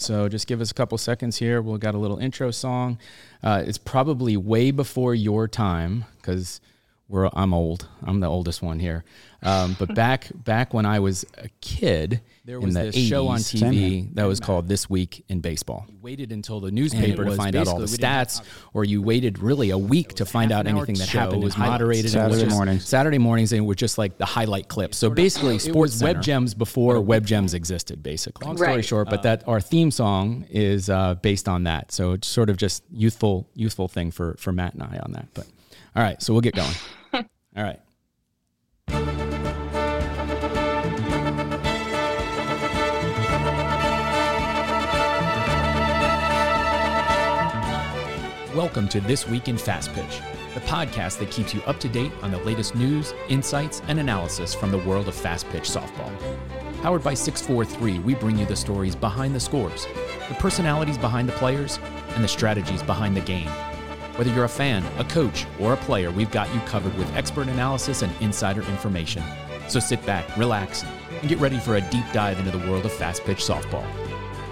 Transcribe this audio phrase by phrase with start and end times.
[0.00, 1.60] So just give us a couple seconds here.
[1.60, 2.98] We've got a little intro song.
[3.42, 6.60] Uh, it's probably way before your time because
[7.10, 7.88] we're I'm old.
[8.04, 9.04] I'm the oldest one here.
[9.42, 13.08] Um, but back back when I was a kid, there was in the this 80s,
[13.08, 13.90] show on Same here.
[14.02, 15.86] TV that was called This Week in Baseball.
[15.88, 18.42] You waited until the newspaper to find out all the basically- we didn't stats,
[18.74, 21.42] or you waited really a week to find out half an hour anything that happened.
[21.42, 22.86] It was moderated and it was Saturday just- mornings.
[22.88, 24.96] Saturday mornings, and it was just like the highlight clips.
[24.96, 28.02] So basically, sports web gems before web gems existed.
[28.04, 28.84] Basically, long story Right.
[28.84, 31.90] short, but that our theme song is uh, based on that.
[31.90, 35.26] So it's sort of just youthful, youthful thing for for Matt and I on that.
[35.34, 35.46] But
[35.96, 36.70] all right, so we'll get going.
[37.56, 37.80] All right.
[48.54, 50.20] Welcome to This Week in Fast Pitch,
[50.54, 54.54] the podcast that keeps you up to date on the latest news, insights, and analysis
[54.54, 56.12] from the world of fast pitch softball.
[56.82, 59.86] Powered by 643, we bring you the stories behind the scores,
[60.28, 61.78] the personalities behind the players,
[62.10, 63.48] and the strategies behind the game.
[64.20, 67.48] Whether you're a fan, a coach, or a player, we've got you covered with expert
[67.48, 69.22] analysis and insider information.
[69.66, 72.92] So sit back, relax, and get ready for a deep dive into the world of
[72.92, 73.86] fast pitch softball.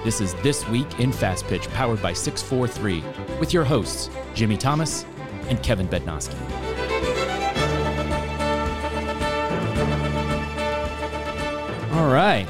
[0.05, 3.05] This is This Week in Fast Pitch, powered by 643,
[3.39, 5.05] with your hosts, Jimmy Thomas
[5.49, 6.33] and Kevin Bednoski.
[11.93, 12.49] All right.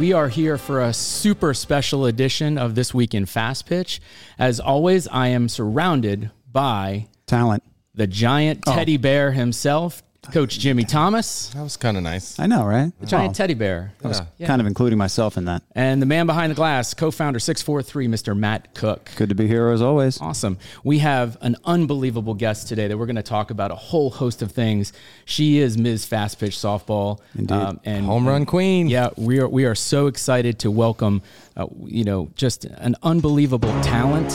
[0.00, 4.00] We are here for a super special edition of This Week in Fast Pitch.
[4.36, 7.62] As always, I am surrounded by Talent.
[7.94, 12.40] the giant teddy bear himself, Coach Jimmy Thomas, That was kind of nice.
[12.40, 12.90] I know, right?
[12.98, 13.92] the giant Oh, teddy bear.
[14.02, 14.46] I was yeah.
[14.48, 15.62] Kind of including myself in that.
[15.76, 18.36] And the man behind the glass, co founder 643, Mr.
[18.36, 19.08] Matt Cook.
[19.16, 20.20] Good to be here as always.
[20.20, 20.58] Awesome.
[20.82, 24.40] We have an unbelievable guest today that we're going to talk about a whole host
[24.42, 24.92] of things.
[25.26, 26.06] She is Ms.
[26.06, 27.20] Fast Pitch Softball.
[27.38, 27.78] Indeed.
[27.84, 28.88] and Home run queen.
[28.88, 31.22] Yeah, we are we are so excited to welcome,
[31.56, 34.32] uh, you know, just an unbelievable talent,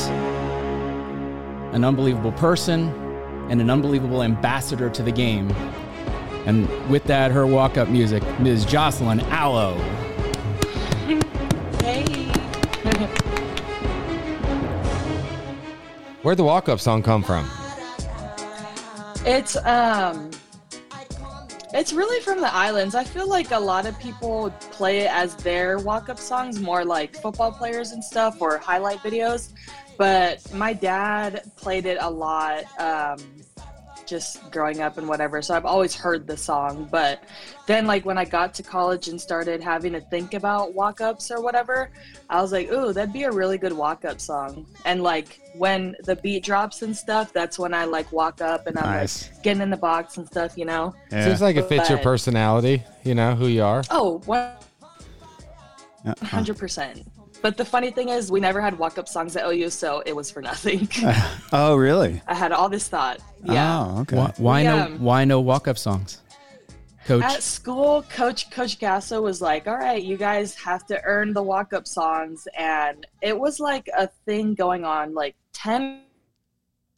[1.71, 2.89] an unbelievable person,
[3.49, 5.49] and an unbelievable ambassador to the game.
[6.45, 8.65] And with that, her walk-up music, Ms.
[8.65, 9.77] Jocelyn Alo.
[11.81, 12.31] Hey.
[16.21, 17.49] Where'd the walk up song come from?
[19.25, 20.29] It's um
[21.73, 22.95] it's really from the islands.
[22.95, 27.15] I feel like a lot of people play it as their walk-up songs, more like
[27.15, 29.53] football players and stuff or highlight videos.
[29.97, 33.19] But my dad played it a lot um
[34.11, 35.41] just growing up and whatever.
[35.41, 36.87] So I've always heard the song.
[36.91, 37.23] But
[37.65, 41.31] then, like, when I got to college and started having to think about walk ups
[41.31, 41.89] or whatever,
[42.29, 44.67] I was like, ooh, that'd be a really good walk up song.
[44.85, 48.77] And, like, when the beat drops and stuff, that's when I, like, walk up and
[48.77, 50.93] I'm like, getting in the box and stuff, you know?
[51.09, 51.25] Yeah.
[51.25, 53.83] Seems like it fits but, your personality, you know, who you are.
[53.89, 54.65] Oh, what?
[56.05, 56.13] Uh-uh.
[56.15, 57.05] 100%.
[57.41, 60.29] But the funny thing is, we never had walk-up songs at OU, so it was
[60.29, 60.87] for nothing.
[61.53, 62.21] Oh, really?
[62.27, 63.19] I had all this thought.
[63.43, 63.79] Yeah.
[63.79, 64.15] Oh, okay.
[64.15, 64.75] Why, why no?
[64.75, 64.87] Yeah.
[64.97, 66.21] Why no walk-up songs,
[67.05, 67.23] Coach?
[67.23, 71.43] At school, Coach Coach Gasso was like, "All right, you guys have to earn the
[71.43, 76.03] walk-up songs," and it was like a thing going on like ten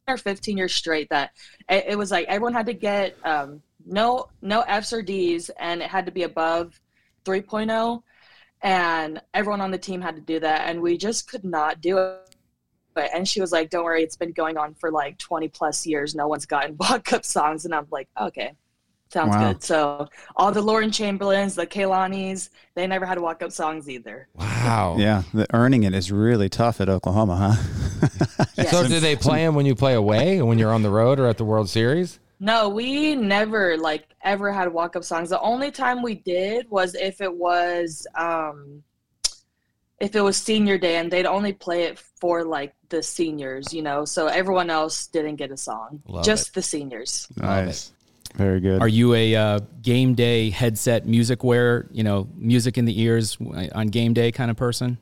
[0.06, 1.08] or fifteen years straight.
[1.10, 1.30] That
[1.68, 5.82] it, it was like everyone had to get um, no no Fs or Ds, and
[5.82, 6.80] it had to be above
[7.24, 8.02] 3.0,
[8.64, 11.98] and everyone on the team had to do that, and we just could not do
[11.98, 12.34] it.
[12.94, 15.86] But, and she was like, "Don't worry, it's been going on for like 20 plus
[15.86, 16.14] years.
[16.14, 18.54] No one's gotten walk-up songs." And I'm like, "Okay,
[19.10, 19.52] sounds Wow.
[19.52, 24.28] good." So all the Lauren Chamberlains, the Keilanis, they never had walk-up songs either.
[24.34, 24.96] Wow.
[24.98, 28.08] Yeah, the earning it is really tough at Oklahoma, huh?
[28.56, 28.70] Yes.
[28.70, 31.26] So do they play them when you play away, when you're on the road or
[31.26, 32.20] at the World Series?
[32.44, 35.30] No, we never like ever had walk-up songs.
[35.30, 38.82] The only time we did was if it was um
[39.98, 43.80] if it was senior day and they'd only play it for like the seniors, you
[43.80, 44.04] know.
[44.04, 46.02] So everyone else didn't get a song.
[46.06, 47.26] Love just the seniors.
[47.34, 47.92] nice.
[48.34, 48.82] Very good.
[48.82, 53.38] Are you a uh, game day headset music wear, you know, music in the ears
[53.74, 54.98] on game day kind of person?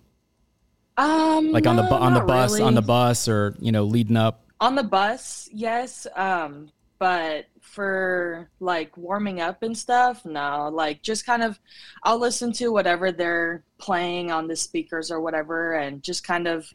[0.97, 2.63] Um Like on the bu- on the bus, really.
[2.63, 4.45] on the bus, or you know, leading up.
[4.61, 6.69] on the bus yes um
[7.03, 11.59] but for like warming up and stuff no like just kind of
[12.05, 16.73] i'll listen to whatever they're playing on the speakers or whatever and just kind of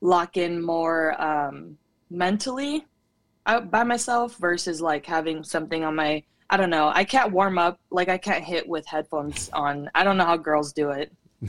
[0.00, 1.78] lock in more um
[2.10, 2.84] mentally
[3.46, 6.20] out by myself versus like having something on my
[6.50, 10.02] i don't know i can't warm up like i can't hit with headphones on i
[10.02, 11.12] don't know how girls do it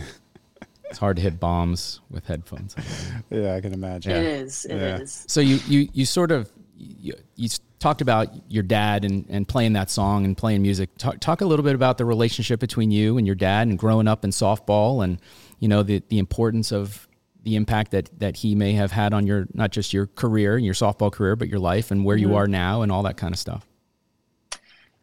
[0.89, 2.75] It's hard to hit bombs with headphones.
[3.29, 4.11] yeah, I can imagine.
[4.11, 5.23] it is It is.
[5.23, 5.25] Yeah.
[5.27, 6.49] So you you you sort of
[6.79, 7.49] you, you
[7.79, 10.89] talked about your dad and, and playing that song and playing music.
[10.97, 14.07] Talk, talk a little bit about the relationship between you and your dad and growing
[14.07, 15.19] up in softball and
[15.59, 17.07] you know the the importance of
[17.43, 20.65] the impact that that he may have had on your not just your career, and
[20.65, 22.29] your softball career, but your life and where Mm-hmm.
[22.29, 23.65] you are now and all that kind of stuff.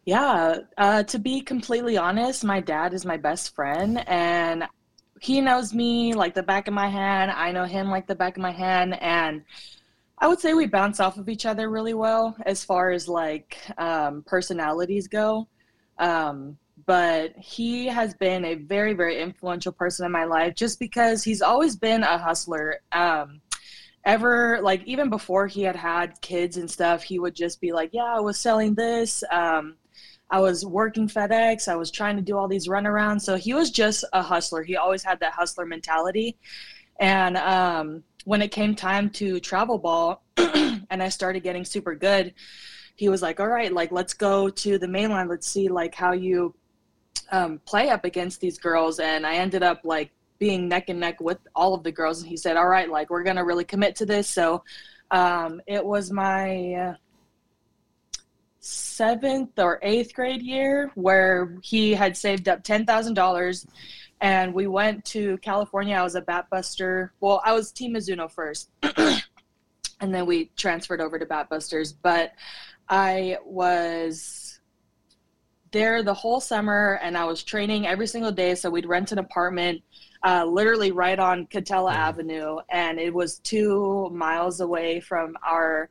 [0.05, 4.63] Yeah, uh, to be completely honest, my dad is my best friend, and
[5.19, 7.31] he knows me like the back of my hand.
[7.31, 9.43] I know him like the back of my hand, and
[10.19, 13.57] I would say we bounce off of each other really well as far as like
[13.77, 15.47] um, personalities go.
[15.99, 21.23] Um, but he has been a very, very influential person in my life just because
[21.23, 22.81] he's always been a hustler.
[22.91, 23.41] Um,
[24.05, 27.89] ever like even before he had had kids and stuff, he would just be like,
[27.93, 29.75] "Yeah, I was selling this." Um,
[30.29, 31.67] I was working FedEx.
[31.67, 33.21] I was trying to do all these runarounds.
[33.21, 34.63] So he was just a hustler.
[34.63, 36.37] He always had that hustler mentality.
[36.99, 42.33] And um, when it came time to travel ball and I started getting super good,
[42.97, 45.29] he was like, all right, like, let's go to the mainline.
[45.29, 46.53] Let's see like how you
[47.31, 48.99] um, play up against these girls.
[48.99, 52.19] And I ended up like being neck and neck with all of the girls.
[52.19, 54.27] And he said, all right, like, we're going to really commit to this.
[54.27, 54.61] So
[55.09, 56.97] um, it was my,
[58.59, 63.65] seventh or eighth grade year where he had saved up ten thousand dollars
[64.21, 65.95] and we went to California.
[65.95, 67.13] I was a bat buster.
[67.19, 68.69] Well, I was Team Mizuno first.
[69.99, 71.93] and then we transferred over to Bat Busters.
[71.93, 72.33] But
[72.89, 74.59] I was
[75.71, 78.55] there the whole summer and I was training every single day.
[78.55, 79.81] So we'd rent an apartment
[80.23, 82.57] uh, literally right on Katella Avenue.
[82.71, 85.89] And it was two miles away from our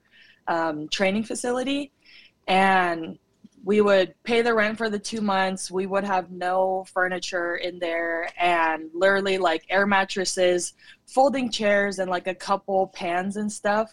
[0.48, 1.92] um, training facility
[2.48, 3.18] and
[3.66, 5.72] we would pay the rent for the two months.
[5.72, 10.74] We would have no furniture in there and literally like air mattresses,
[11.08, 13.92] folding chairs, and like a couple pans and stuff.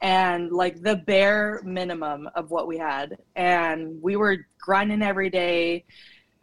[0.00, 3.18] And like the bare minimum of what we had.
[3.36, 5.84] And we were grinding every day.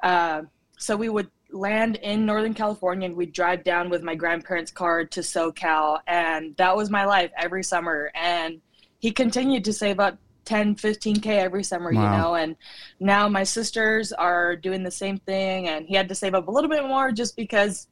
[0.01, 0.44] Uh,
[0.77, 5.03] so we would land in Northern California and we'd drive down with my grandparents' car
[5.03, 6.00] to SoCal.
[6.07, 8.12] And that was my life every summer.
[8.15, 8.62] And
[9.00, 12.03] he continued to save up 10 15k every summer Wow.
[12.03, 12.55] you know and
[12.99, 16.51] now my sisters are doing the same thing and he had to save up a
[16.51, 17.88] little bit more just because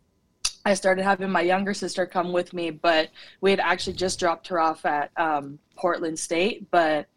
[0.65, 3.09] i started having my younger sister come with me but
[3.41, 7.07] we had actually just dropped her off at um, portland state but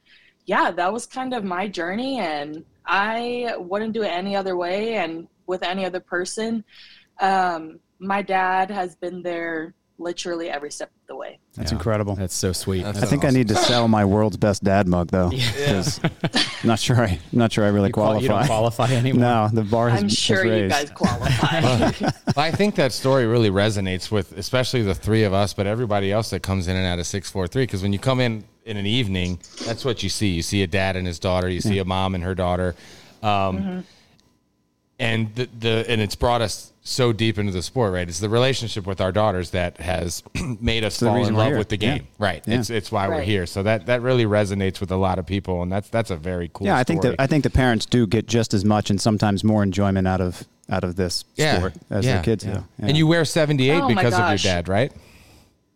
[0.46, 4.96] yeah that was kind of my journey and i wouldn't do it any other way
[4.96, 6.62] and with any other person
[7.20, 11.76] um, my dad has been there literally every step of the way That's Yeah.
[11.78, 12.14] incredible.
[12.16, 12.82] That's so sweet.
[12.82, 16.10] That's I think I need to sell my world's best dad mug though, because I'm
[16.64, 18.22] not sure I, not sure I really You qual- qualify.
[18.22, 19.20] You don't qualify anymore.
[19.20, 23.50] no, the bar has i'm has sure you guys qualify I think that story really
[23.50, 26.98] resonates with especially the three of us, but everybody else that comes in and out
[26.98, 27.62] of 643.
[27.64, 30.28] Because when you come in in an evening, that's what you see.
[30.28, 32.74] You see a dad and his daughter, you see a mom and her daughter.
[33.22, 33.84] Um,
[35.02, 38.08] And the, the and it's brought us so deep into the sport, right?
[38.08, 40.22] It's the relationship with our daughters that has
[40.60, 41.98] made us the fall in love with the Yeah.
[41.98, 42.42] game, right?
[42.46, 42.58] Yeah.
[42.60, 43.46] It's it's why we're here.
[43.46, 46.50] So that that really resonates with a lot of people, and that's that's a very
[46.52, 46.66] cool.
[46.66, 47.16] yeah, I think story.
[47.16, 50.20] that I think the parents do get just as much and sometimes more enjoyment out
[50.20, 52.54] of out of this sport as yeah, their kids yeah.
[52.54, 52.64] do.
[52.78, 52.86] Yeah.
[52.86, 54.92] And you wear 78 Oh my because of your dad, right?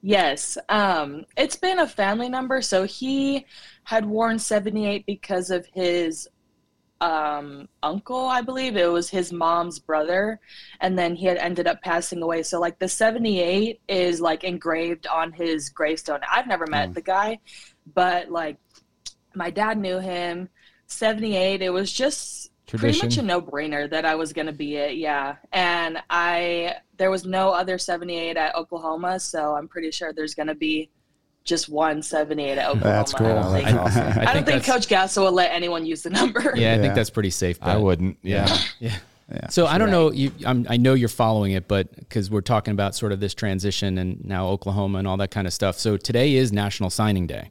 [0.02, 2.62] Yes, um, it's been a family number.
[2.62, 3.44] So he
[3.84, 6.28] had worn 78 because of his
[7.00, 8.76] um, uncle, I believe.
[8.76, 10.40] It was his mom's brother.
[10.80, 12.42] And then he had ended up passing away.
[12.42, 16.20] So, like, the 78 is like engraved on his gravestone.
[16.30, 16.94] I've never met Mm.
[16.94, 17.38] the guy,
[17.94, 18.56] but like,
[19.34, 20.48] my dad knew him.
[20.86, 24.96] 78, it was just pretty much a no-brainer that I was going to be it.
[24.96, 25.36] Yeah.
[25.52, 30.46] And I there was no other 78 at Oklahoma, so I'm pretty sure there's going
[30.48, 30.90] to be
[31.46, 32.80] just one 78 at Oklahoma.
[32.84, 33.28] That's I cool.
[33.28, 34.02] don't think, awesome.
[34.18, 36.40] I I don't think Coach Gasso will let anyone use the number.
[36.56, 36.82] Yeah, I Yeah.
[36.82, 37.58] think that's pretty safe.
[37.62, 38.18] I wouldn't.
[38.22, 38.54] Yeah.
[38.80, 38.96] Yeah.
[39.28, 39.92] Yeah, So I don't Right.
[39.92, 40.12] know.
[40.12, 43.34] You, I'm, I know you're following it, but because we're talking about sort of this
[43.34, 45.76] transition and now Oklahoma and all that kind of stuff.
[45.80, 47.50] So today is National Signing Day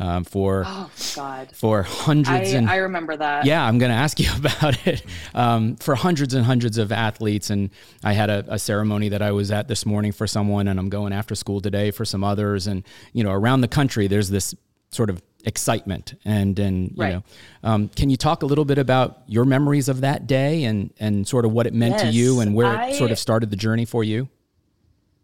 [0.00, 1.50] um, for Oh God.
[1.54, 3.44] for hundreds I, and I remember that.
[3.44, 5.04] yeah, I'm going to ask you about it
[5.34, 7.50] um, for hundreds and hundreds of athletes.
[7.50, 7.70] And
[8.02, 10.88] I had a, a ceremony that I was at this morning for someone, and I'm
[10.88, 12.66] going after school today for some others.
[12.66, 14.54] And you know, around the country, there's this
[14.90, 17.12] sort of excitement, and and you Right.
[17.14, 17.22] know,
[17.62, 21.26] um, can you talk a little bit about your memories of that day and and
[21.28, 23.56] sort of what it meant to you and where I- it sort of started the
[23.56, 24.28] journey for you?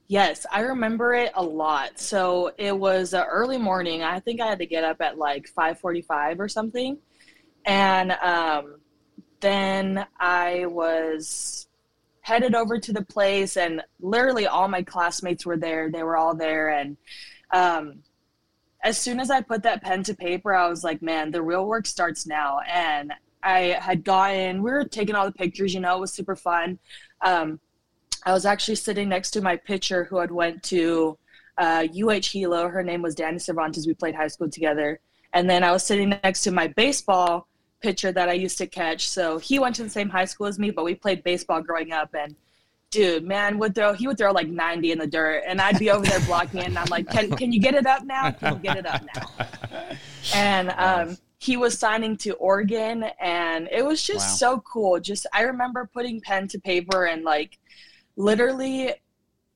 [0.09, 1.99] Yes, I remember it a lot.
[1.99, 4.03] So it was uh, early morning.
[4.03, 6.99] I think I had to get up at like 5:45 or something,
[7.67, 8.77] and um,
[9.41, 11.69] then I was
[12.23, 15.91] headed over to the place, and literally all my classmates were there.
[15.91, 16.97] They were all there, and
[17.53, 18.03] um,
[18.83, 21.67] as soon as I put that pen to paper, I was like, "Man, the real
[21.67, 25.75] work starts now." And I had gotten, we were taking all the pictures.
[25.75, 26.79] You know, it was super fun.
[27.23, 27.61] Um,
[28.27, 31.17] I was actually sitting next to my pitcher who had went to
[31.59, 32.69] uh, UH Hilo.
[32.69, 33.87] Her name was Danny Cervantes.
[33.87, 35.01] We played high school together.
[35.33, 37.47] And then I was sitting next to my baseball
[37.81, 39.09] pitcher that I used to catch.
[39.09, 41.93] So he went to the same high school as me, but we played baseball growing
[41.93, 42.15] up.
[42.15, 42.35] And
[42.91, 45.91] dude, man, would throw he would throw like 90 in the dirt, and I'd be
[45.91, 48.33] over there blocking it, and I'm like, can can you get it up now?
[48.33, 49.47] Can you get it up now?
[50.35, 54.35] And um, he was signing to Oregon, and it was just Wow.
[54.35, 54.99] so cool.
[55.01, 57.59] Just I remember putting pen to paper and like
[58.17, 58.95] literally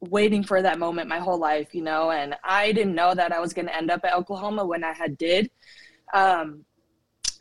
[0.01, 2.11] waiting for that moment my whole life, you know.
[2.11, 4.93] And I didn't know that I was going to end up at Oklahoma when I
[4.93, 5.51] had did.
[6.15, 6.65] Um,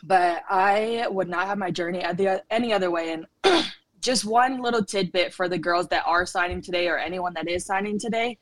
[0.03, 3.11] but I would not have my journey the, any other way.
[3.43, 3.65] And
[4.01, 7.65] just one little tidbit for the girls that are signing today or anyone that is
[7.65, 8.37] signing today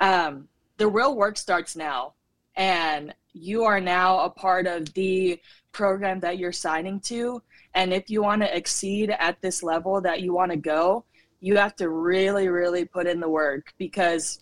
[0.00, 2.14] um, the real work starts now.
[2.56, 5.40] And you are now a part of the
[5.72, 7.42] program that you're signing to.
[7.74, 11.04] And if you want to exceed at this level that you want to go,
[11.40, 14.40] you have to really, really put in the work because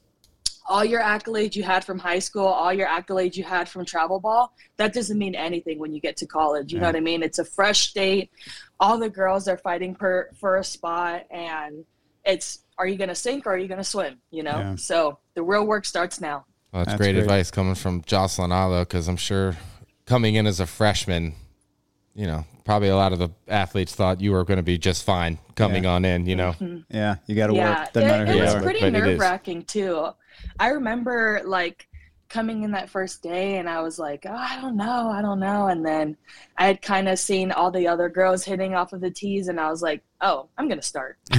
[0.69, 4.21] all your accolades you had from high school, all your accolades you had from travel
[4.21, 6.73] ball, that doesn't mean anything when you get to college.
[6.73, 7.23] You know what I mean?
[7.23, 8.31] It's a fresh state.
[8.79, 11.85] All the girls are fighting per, for a spot, and
[12.25, 14.21] it's are you going to sink or are you going to swim?
[14.31, 14.59] You know?
[14.59, 14.75] Yeah.
[14.77, 16.45] So the real work starts now.
[16.73, 17.23] Well, that's, That's great, great.
[17.23, 19.57] advice coming from Jocelyn Alo because I'm sure
[20.05, 21.35] coming in as a freshman,
[22.19, 25.05] you know, probably a lot of the athletes thought you were going to be just
[25.05, 25.91] fine coming Yeah.
[25.93, 26.55] on in, you know.
[26.91, 27.93] Yeah, you got to yeah, work.
[27.93, 28.63] Doesn't it, matter who it you was are.
[28.63, 29.03] pretty But it is.
[29.03, 30.09] nerve wracking too.
[30.59, 31.87] I remember like
[32.29, 35.39] coming in that first day and I was like, oh, I don't know, I don't
[35.41, 35.69] know.
[35.69, 36.17] And then
[36.59, 39.59] I had kind of seen all the other girls hitting off of the tees and
[39.61, 41.17] I was like, oh, I'm going to start.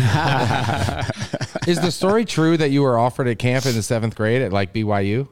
[1.68, 4.52] Is the story true that you were offered a camp in the seventh grade at
[4.54, 5.28] like BYU?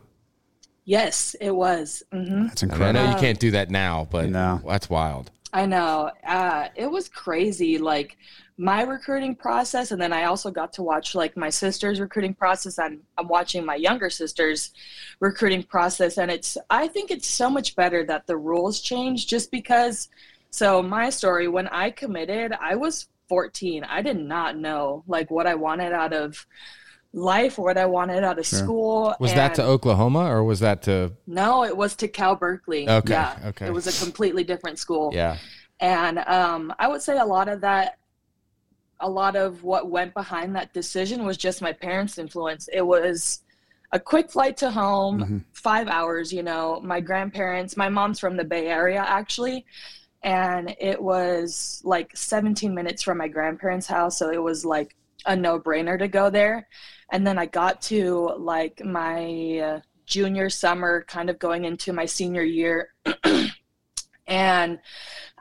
[0.86, 2.04] Yes, it was.
[2.12, 2.94] hmm That's I, mean, I incredible.
[3.06, 4.62] know you can't do that now, but No.
[4.66, 5.32] that's wild.
[5.54, 6.12] I know.
[6.25, 7.77] Uh, it was crazy.
[7.77, 8.18] Like
[8.58, 12.80] my recruiting process, and then I also got to watch like my sister's recruiting process.
[12.80, 14.74] I'm I'm watching my younger sister's
[15.20, 19.51] recruiting process, and it's I think it's so much better that the rules change just
[19.51, 20.10] because.
[20.50, 23.84] So my story, when I committed, I was 14.
[23.84, 26.46] I did not know like what I wanted out of
[27.13, 28.59] life or what I wanted out of Sure.
[28.59, 29.15] school.
[29.19, 32.87] Was that to Oklahoma or was that to No, it was to Cal Berkeley.
[32.89, 33.67] Okay, Yeah, okay.
[33.67, 35.37] It was a completely different school yeah?
[35.79, 37.97] and um, i would say a lot of that
[38.99, 43.41] a lot of what went behind that decision was just my parents influence it was
[43.91, 45.43] a quick flight to home Mhm.
[45.53, 49.65] five hours you know my grandparents my mom's from the bay area actually
[50.23, 54.95] and it was like 17 minutes from my grandparents house so it was like
[55.27, 56.67] a no-brainer to go there
[57.12, 62.05] and then i got to like my uh, junior summer kind of going into my
[62.05, 62.93] senior year
[64.27, 64.79] and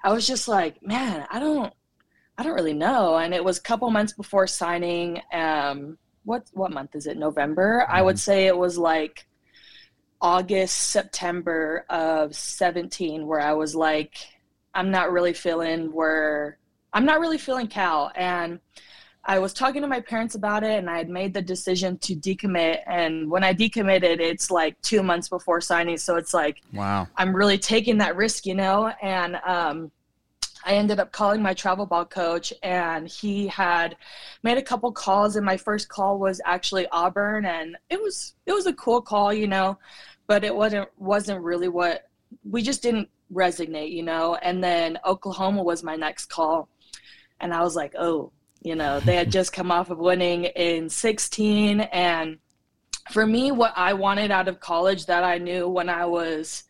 [0.03, 1.73] I was just like, man, I don't,
[2.39, 3.17] I don't really know.
[3.17, 5.21] And it was a couple months before signing.
[5.33, 7.17] Um, what what month is it?
[7.17, 7.87] November.
[7.89, 9.27] I would say it was like
[10.21, 14.17] August, September of seventeen, where I was like,
[14.75, 16.59] I'm not really feeling where
[16.93, 18.61] I'm not really feeling Cal, and
[19.29, 22.15] I was talking to my parents about it, and I had made the decision to
[22.15, 22.79] decommit.
[22.87, 27.09] And when I decommitted, it's like two months before signing, so it's like Wow.
[27.17, 28.93] I'm really taking that risk, you know.
[29.03, 29.91] And um,
[30.65, 33.97] I ended up calling my travel ball coach, and he had
[34.45, 35.35] made a couple calls.
[35.35, 39.33] And my first call was actually Auburn, and it was it was a cool call,
[39.33, 39.77] you know,
[40.29, 42.09] but it wasn't wasn't really what
[42.49, 44.37] we just didn't resonate, you know.
[44.37, 46.69] And then Oklahoma was my next call,
[47.41, 48.31] and I was like, oh,
[48.63, 52.39] you know, they had just come off of winning in 16, and
[53.13, 56.65] for me, what I wanted out of college that I knew when I was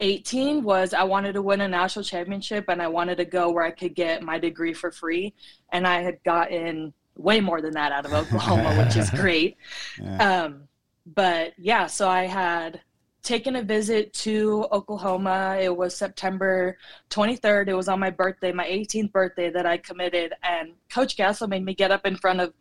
[0.00, 3.64] 18 was I wanted to win a national championship and I wanted to go where
[3.64, 5.34] I could get my degree for free.
[5.72, 9.56] And I had gotten way more than that out of Oklahoma, which is great.
[10.00, 10.44] Yeah.
[10.44, 10.68] Um,
[11.06, 12.80] but yeah, so I had
[13.24, 15.58] taken a visit to Oklahoma.
[15.60, 16.76] It was September
[17.10, 17.68] 23rd.
[17.68, 20.34] It was on my birthday, my 18th birthday, that I committed.
[20.42, 22.52] And Coach Gasso made me get up in front of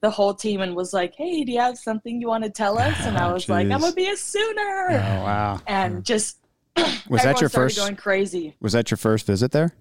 [0.00, 2.78] the whole team and was like, "Hey, do you have something you want to tell
[2.78, 5.60] us?" And I was like, "I'm gonna be a Sooner." Oh wow.
[5.66, 6.36] And just
[7.08, 7.78] Was that your first?
[7.78, 8.56] Going crazy.
[8.60, 9.74] Was that your first visit there?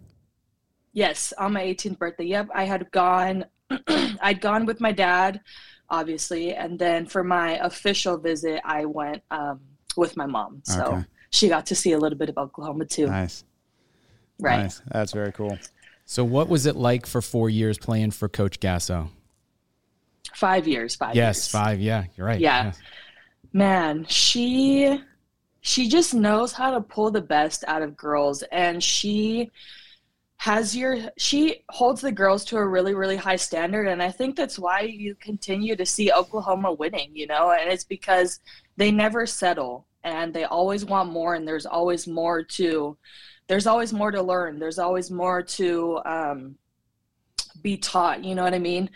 [0.92, 2.26] Yes, on my 18th birthday.
[2.26, 3.46] Yep, I had gone.
[3.88, 5.42] I'd gone with my dad,
[5.90, 9.60] obviously, and then for my official visit, I went um,
[9.98, 10.62] with my mom.
[10.64, 11.06] So Okay.
[11.32, 13.08] she got to see a little bit of Oklahoma too.
[13.08, 13.44] Nice.
[14.40, 14.64] right.
[14.64, 14.82] Nice.
[14.92, 15.58] That's very cool.
[16.06, 19.10] So, what was it like for four years playing for Coach Gasso?
[20.34, 20.96] Five years.
[20.96, 21.16] Five.
[21.16, 21.48] Yes, years.
[21.50, 21.80] five.
[21.80, 22.40] Yeah, you're right.
[22.40, 22.66] Yeah.
[22.66, 22.80] Yes.
[23.54, 25.00] man she
[25.62, 29.50] she just knows how to pull the best out of girls and she
[30.40, 33.88] has your she holds the girls to a really really high standard.
[33.88, 37.52] And i think that's why you continue to see oklahoma winning you know?
[37.52, 38.40] And it's because
[38.78, 41.36] they never settle and they always want more.
[41.36, 42.98] And there's always more to
[43.48, 44.60] there's always more to learn.
[44.60, 46.56] There's always more to um,
[47.62, 48.90] be taught you know what i mean?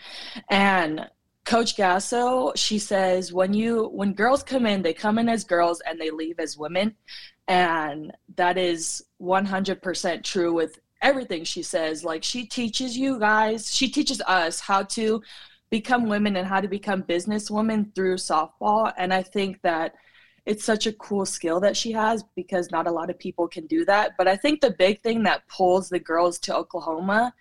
[0.48, 1.06] And
[1.44, 5.82] coach gasso she says when you when girls come in they come in as girls
[5.86, 6.96] and they leave as women.
[7.46, 12.04] And that is 100% true with everything she says.
[12.04, 15.22] Like she teaches you guys she teaches us how to
[15.70, 18.92] become women and how to become businesswomen through softball.
[18.96, 19.94] And i think that
[20.46, 23.66] it's such a cool skill that she has because not a lot of people can
[23.66, 24.12] do that.
[24.16, 27.34] But i think the big thing that pulls the girls to oklahoma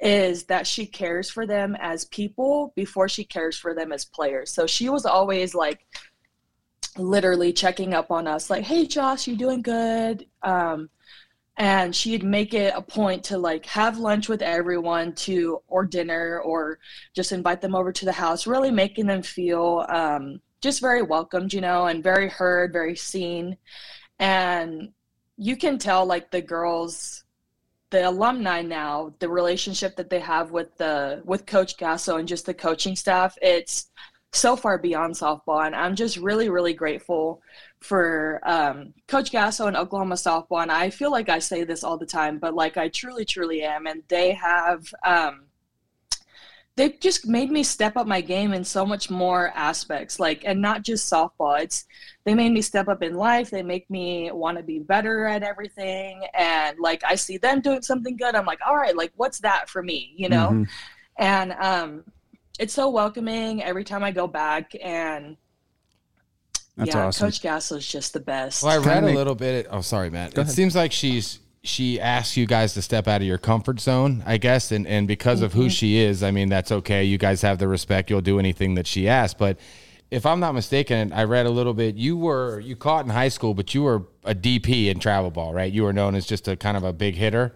[0.00, 4.52] is that she cares for them as people before she cares for them as players.
[4.52, 5.86] So she was always like
[6.98, 10.26] literally checking up on us like hey josh you doing good?
[10.42, 10.90] Um,
[11.58, 16.40] and she'd make it a point to like have lunch with everyone to or dinner
[16.40, 16.78] or
[17.14, 21.52] just invite them over to the house really making them feel um, just very welcomed
[21.52, 23.56] you know and very heard very seen.
[24.18, 24.92] And
[25.36, 27.24] you can tell like the girls
[27.90, 32.46] the alumni now the relationship that they have with the with coach gasso and just
[32.46, 33.90] the coaching staff it's
[34.32, 37.42] so far beyond softball and i'm just really really grateful
[37.82, 41.98] for um, Coach Gasso and Oklahoma softball, and I feel like I say this all
[41.98, 43.86] the time, but like I truly, truly am.
[43.86, 45.44] And they have, um,
[46.76, 50.62] they've just made me step up my game in so much more aspects, like, and
[50.62, 51.60] not just softball.
[51.60, 51.84] It's
[52.24, 53.50] they made me step up in life.
[53.50, 57.82] They make me want to be better at everything, and like I see them doing
[57.82, 60.50] something good, I'm like, all right, like what's that for me, you know?
[60.50, 60.62] Mm-hmm.
[61.18, 62.04] And um,
[62.58, 65.36] it's so welcoming every time I go back and
[66.76, 67.26] that's yeah, awesome.
[67.26, 68.62] Coach Gasso's just the best.
[68.62, 69.66] Well, I read a little bit.
[69.70, 70.34] Oh, sorry, Matt.
[70.34, 70.54] Go it ahead.
[70.54, 74.38] seems like she's she asks you guys to step out of your comfort zone, I
[74.38, 75.46] guess, and and because mm-hmm.
[75.46, 75.68] of who mm-hmm.
[75.68, 77.04] she is, I mean that's okay.
[77.04, 78.10] You guys have the respect.
[78.10, 79.34] You'll do anything that she asks.
[79.34, 79.58] But
[80.10, 81.96] if I'm not mistaken, I read a little bit.
[81.96, 85.52] You were you caught in high school, but you were a DP in travel ball,
[85.52, 85.72] right?
[85.72, 87.54] You were known as just a kind of a big hitter,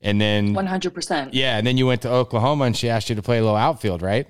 [0.00, 0.94] and then 100.
[0.94, 3.42] percent Yeah, and then you went to Oklahoma, and she asked you to play a
[3.42, 4.26] little outfield, right?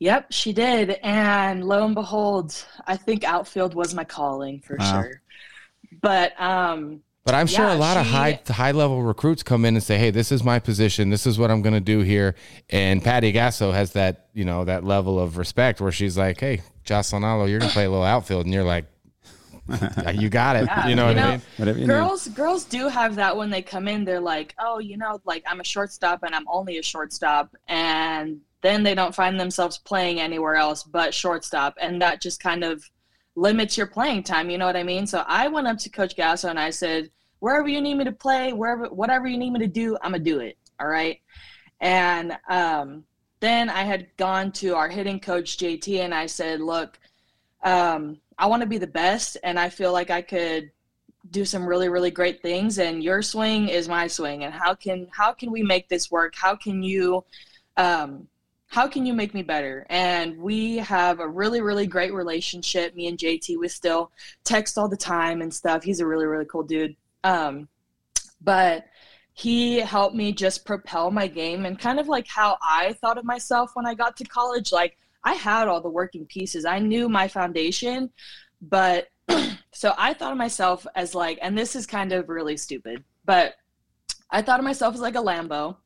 [0.00, 0.90] Yep, she did.
[1.02, 5.02] And lo and behold, I think outfield was my calling for wow.
[5.02, 5.22] sure.
[6.00, 9.66] But um but I'm sure yeah, a lot she, of high high level recruits come
[9.66, 11.10] in and say, "Hey, this is my position.
[11.10, 12.34] This is what I'm going to do here."
[12.70, 16.62] And Patty Gasso has that, you know, that level of respect where she's like, "Hey,
[16.84, 18.86] Jocelyn Alo, you're going to play a little outfield," and you're like,
[20.14, 21.42] "You got it." Yeah, you know you what know, I mean?
[21.56, 24.04] Whatever girls, girls do have that when they come in.
[24.04, 28.40] They're like, "Oh, you know, like I'm a shortstop and I'm only a shortstop," and
[28.60, 32.82] then they don't find themselves playing anywhere else but shortstop and that just kind of
[33.36, 36.16] limits your playing time you know what i mean so i went up to coach
[36.16, 39.60] gasso and i said wherever you need me to play wherever whatever you need me
[39.60, 41.20] to do i'm gonna do it all right
[41.80, 43.04] and um,
[43.40, 46.98] then i had gone to our hitting coach jt and i said look
[47.64, 50.70] um, i want to be the best and i feel like i could
[51.30, 55.06] do some really really great things and your swing is my swing and how can
[55.12, 57.24] how can we make this work how can you
[57.76, 58.26] um,
[58.68, 59.86] how can you make me better?
[59.88, 62.94] And we have a really, really great relationship.
[62.94, 64.12] Me and JT, we still
[64.44, 65.82] text all the time and stuff.
[65.82, 66.94] He's a really, really cool dude.
[67.24, 67.68] Um,
[68.42, 68.84] but
[69.32, 73.24] he helped me just propel my game and kind of like how I thought of
[73.24, 74.70] myself when I got to college.
[74.70, 78.10] Like I had all the working pieces, I knew my foundation,
[78.60, 79.08] but
[79.72, 83.54] so I thought of myself as like, and this is kind of really stupid, but
[84.30, 85.76] I thought of myself as like a Lambo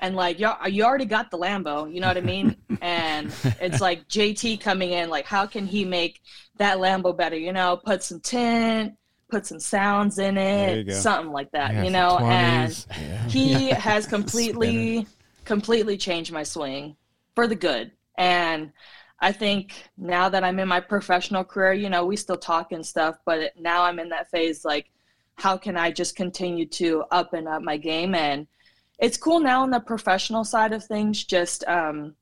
[0.00, 2.56] and like you you already got the Lambo, you know what I mean?
[2.80, 6.20] and it's like JT coming in, like how can he make
[6.56, 7.36] that Lambo better?
[7.36, 8.94] You know, put some tint,
[9.30, 12.18] put some sounds in it, something like that, yeah, you know.
[12.18, 13.28] And yeah.
[13.28, 15.06] he has completely,
[15.44, 16.96] completely changed my swing
[17.34, 17.92] for the good.
[18.20, 18.70] And
[19.18, 22.84] I think now that I'm in my professional career, you know, we still talk and
[22.84, 24.90] stuff, but now I'm in that phase like,
[25.36, 28.14] how can I just continue to up and up my game?
[28.14, 28.46] And
[28.98, 32.14] it's cool now on the professional side of things, just um,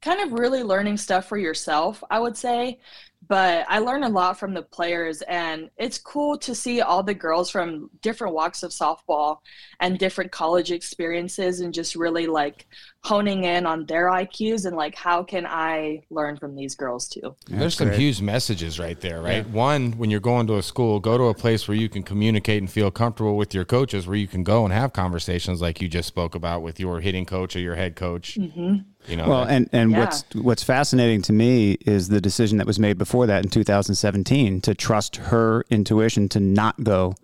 [0.00, 2.80] kind of really learning stuff for yourself, I would say
[3.28, 7.14] but I learned a lot from the players, and it's cool to see all the
[7.14, 9.38] girls from different walks of softball
[9.80, 12.66] and different college experiences, and just really like
[13.04, 17.36] honing in on their IQs and like how can I learn from these girls too.
[17.46, 18.00] Yeah, There's some great.
[18.00, 19.46] huge messages right there, right?
[19.46, 19.52] Yeah.
[19.52, 22.60] One, when you're going to a school, go to a place where you can communicate
[22.60, 25.88] and feel comfortable with your coaches, where you can go and have conversations like you
[25.88, 28.36] just spoke about with your hitting coach or your head coach.
[28.36, 28.78] Mm-hmm.
[29.08, 30.00] You know, well, and and yeah.
[30.00, 34.60] what's what's fascinating to me is the decision that was made before that in 2017
[34.62, 37.14] to trust her intuition to not go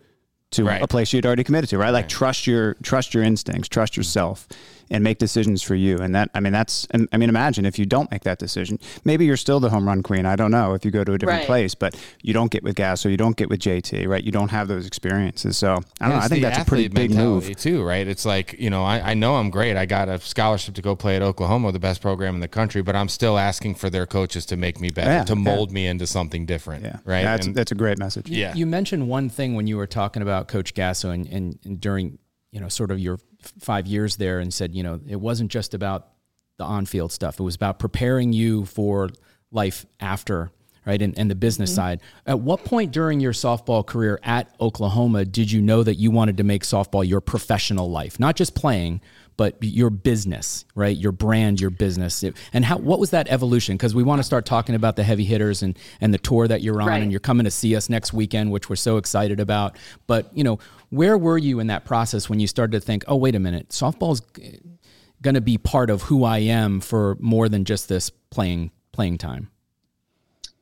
[0.53, 0.81] to Right.
[0.83, 1.91] a place you'd already committed to, right?
[1.91, 2.09] Like Right.
[2.11, 4.49] trust your trust your instincts, trust yourself,
[4.91, 5.99] and make decisions for you.
[5.99, 9.25] And that I mean that's I mean imagine if you don't make that decision, maybe
[9.25, 10.27] you're still the home run queen.
[10.27, 11.47] I don't know if you go to a different Right.
[11.47, 14.23] place, but you don't get with Gasso you don't get with JT, right?
[14.23, 15.57] You don't have those experiences.
[15.57, 16.25] So I don't know.
[16.25, 17.55] I think that's a pretty big move.
[17.57, 18.07] too, right?
[18.07, 19.77] It's like you know, I, I know I'm great.
[19.77, 22.83] I got a scholarship to go play at Oklahoma, the best program in the country,
[22.83, 25.39] but I'm still asking for their coaches to make me better, Yeah, to yeah.
[25.41, 27.23] mold me into something different, Yeah, right?
[27.23, 28.29] That's And- that's a great message.
[28.29, 31.81] yeah, You mentioned one thing when you were talking about Coach Gasso and, and, and
[31.81, 32.19] during,
[32.55, 33.19] you know, sort of your
[33.59, 36.11] five years there and said, you know, it wasn't just about
[36.57, 37.41] the on field stuff.
[37.41, 39.11] It was about preparing you for
[39.51, 40.53] life after,
[40.87, 41.01] right?
[41.01, 41.77] And, and the business mm-hmm.
[41.77, 42.01] side.
[42.27, 46.37] At what point during your softball career at Oklahoma did you know that you wanted
[46.39, 48.21] to make softball your professional life?
[48.21, 49.01] Not just playing,
[49.37, 50.97] but your business, right?
[50.97, 52.25] Your brand, your business.
[52.53, 53.77] And how, what was that evolution?
[53.77, 56.63] Because we want to start talking about the heavy hitters and, and the tour that
[56.63, 57.03] you're on Right.
[57.03, 59.77] and you're coming to see us next weekend, which we're so excited about.
[60.07, 60.59] But, you know,
[60.91, 63.71] where were you in that process when you started to think, oh, wait a minute,
[63.71, 64.21] softball's
[65.21, 69.19] going to be part of who I am for more than just this playing playing
[69.19, 69.51] time?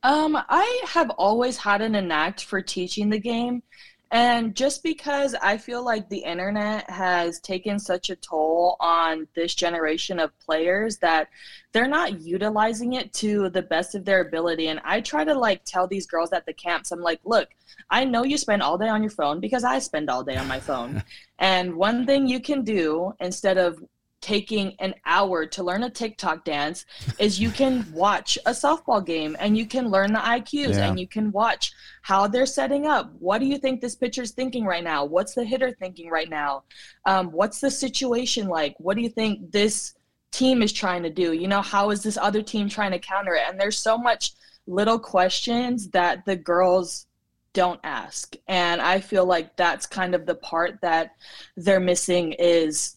[0.03, 3.63] Um, I have always had an enact for teaching the game.
[4.11, 9.55] And just because I feel like the internet has taken such a toll on this
[9.55, 11.29] generation of players that
[11.71, 14.67] they're not utilizing it to the best of their ability.
[14.67, 17.49] And I try to like tell these girls at the camps, I'm like, look,
[17.89, 20.47] I know you spend all day on your phone because I spend all day on
[20.47, 21.01] my phone.
[21.39, 23.83] and one thing you can do instead of
[24.23, 26.85] taking an hour to learn a TikTok dance
[27.19, 30.87] is you can watch a softball game and you can learn the IQs Yeah.
[30.87, 33.11] and you can watch how they're setting up.
[33.19, 35.03] What do you think this pitcher's thinking right now?
[35.03, 36.63] What's the hitter thinking right now?
[37.05, 38.75] Um, what's the situation like?
[38.77, 39.95] What do you think this
[40.31, 41.33] team is trying to do?
[41.33, 43.43] You know, how is this other team trying to counter it?
[43.49, 44.31] And there's so much
[44.67, 47.07] little questions that the girls
[47.51, 48.35] don't ask.
[48.47, 51.11] And I feel like that's kind of the part that
[51.57, 52.95] they're missing is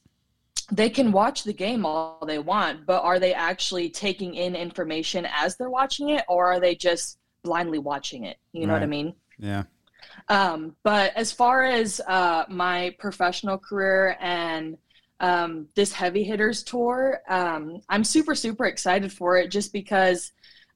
[0.73, 5.27] they can watch the game all they want, but are they actually taking in information
[5.33, 8.39] as they're watching it or are they just blindly watching it?
[8.53, 9.15] You know what I mean?
[9.39, 9.65] Yeah.
[10.29, 14.77] Um, but as far as uh, my professional career and
[15.21, 20.33] um, this heavy hitters tour, um, I'm super, super excited for it just because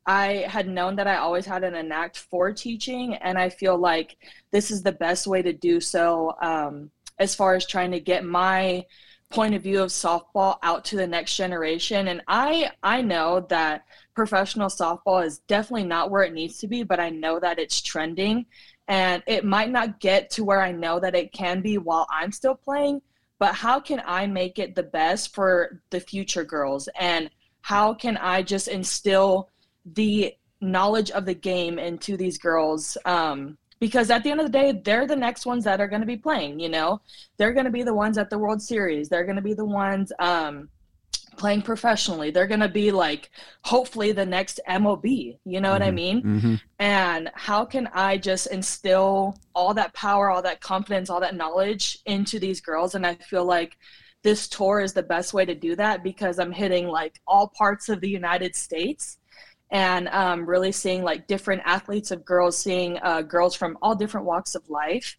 [0.07, 4.16] I had known that I always had an enact for teaching, and I feel like
[4.50, 8.24] this is the best way to do so um, as far as trying to get
[8.24, 8.85] my
[9.30, 12.08] point of view of softball out to the next generation.
[12.08, 16.82] And I I know that professional softball is definitely not where it needs to be,
[16.82, 18.46] but I know that it's trending
[18.88, 22.32] and it might not get to where I know that it can be while I'm
[22.32, 23.02] still playing,
[23.38, 27.30] but how can I make it the best for the future girls and
[27.62, 29.48] how can I just instill
[29.86, 34.52] the knowledge of the game into these girls um, because at the end of the
[34.52, 37.00] day they're the next ones that are going to be playing you know?
[37.36, 39.08] They're going to be the ones at the world series.
[39.08, 40.68] They're going to be the ones um,
[41.36, 42.30] playing professionally.
[42.30, 43.30] They're going to be like
[43.64, 46.22] hopefully the next mob you know what i mean?
[46.22, 51.36] Hmm and how can i just instill all that power all that confidence all that
[51.36, 52.94] knowledge into these girls?
[52.94, 53.76] And i feel like
[54.22, 57.88] this tour is the best way to do that because i'm hitting like all parts
[57.88, 59.18] of the united states
[59.70, 64.26] and um, really seeing like different athletes of girls seeing uh, girls from all different
[64.26, 65.16] walks of life.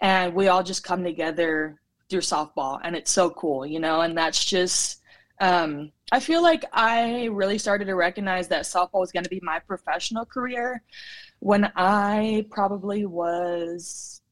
[0.00, 4.18] And we all just come together through softball and it's so cool you know and
[4.18, 5.00] that's just
[5.40, 9.40] um, i feel like i really started to recognize that softball was going to be
[9.42, 10.82] my professional career
[11.38, 14.22] when i probably was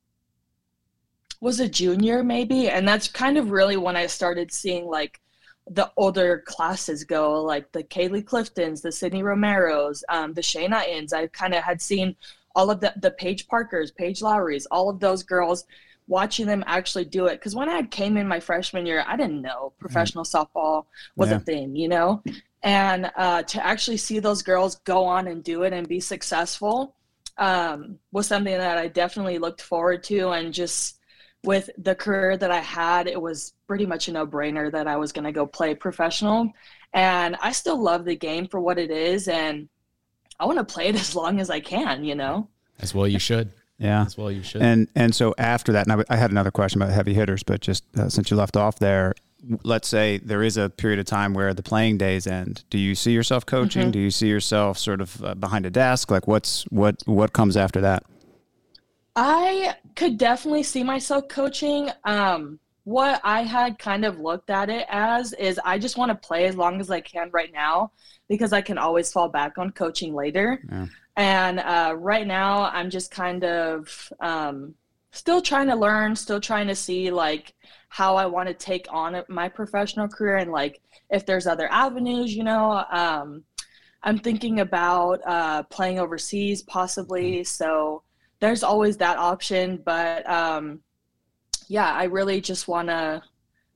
[1.40, 2.68] was a junior maybe.
[2.68, 5.20] And that's kind of really when i started seeing like
[5.68, 11.12] the older classes go like the Caleigh Cliftons the sydney romeros um, the Shay Knightens
[11.12, 12.16] i kind of had seen
[12.54, 15.64] all of the, the Paige Parkers, Paige Lowarys, all of those girls,
[16.08, 17.34] watching them actually do it.
[17.34, 21.36] Because when I came in my freshman year, I didn't know professional softball was Yeah.
[21.36, 22.22] a thing, you know?
[22.62, 26.96] And uh, to actually see those girls go on and do it and be successful
[27.38, 30.30] um, was something that I definitely looked forward to.
[30.30, 30.99] And just
[31.44, 34.96] with the career that I had, it was pretty much a no brainer that I
[34.96, 36.52] was going to go play professional.
[36.92, 39.28] And I still love the game for what it is.
[39.28, 39.68] And
[40.38, 42.48] I want to play it as long as I can, you know?
[42.80, 43.52] As well, you should.
[43.78, 44.04] Yeah.
[44.04, 44.60] As well, you should.
[44.60, 47.62] And and so after that, and I, I had another question about heavy hitters, but
[47.62, 49.14] just uh, since you left off there,
[49.62, 52.64] let's say there is a period of time where the playing days end.
[52.68, 53.84] Do you see yourself coaching?
[53.84, 53.90] Mm-hmm.
[53.92, 56.10] Do you see yourself sort of uh, behind a desk?
[56.10, 58.04] Like what's what what comes after that?
[59.22, 61.90] I could definitely see myself coaching.
[62.04, 66.14] Um, what I had kind of looked at it as is I just want to
[66.26, 67.92] play as long as I can right now
[68.30, 70.62] because I can always fall back on coaching later.
[70.66, 70.86] Yeah.
[71.18, 74.74] And uh, right now, I'm just kind of um,
[75.10, 77.52] still trying to learn, still trying to see like
[77.90, 80.80] how I want to take on my professional career and like
[81.10, 82.86] if there's other avenues, you know.
[82.90, 83.44] Um,
[84.02, 87.44] I'm thinking about uh, playing overseas possibly.
[87.44, 88.02] So
[88.40, 89.80] there's always that option.
[89.84, 90.80] But um,
[91.68, 93.22] yeah, I really just want to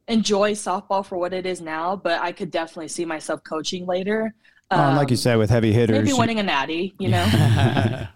[0.08, 4.34] enjoy softball for what it is now, but I could definitely see myself coaching later.
[4.70, 7.24] Um, like you um, said, with heavy hitters, maybe winning a natty, you know.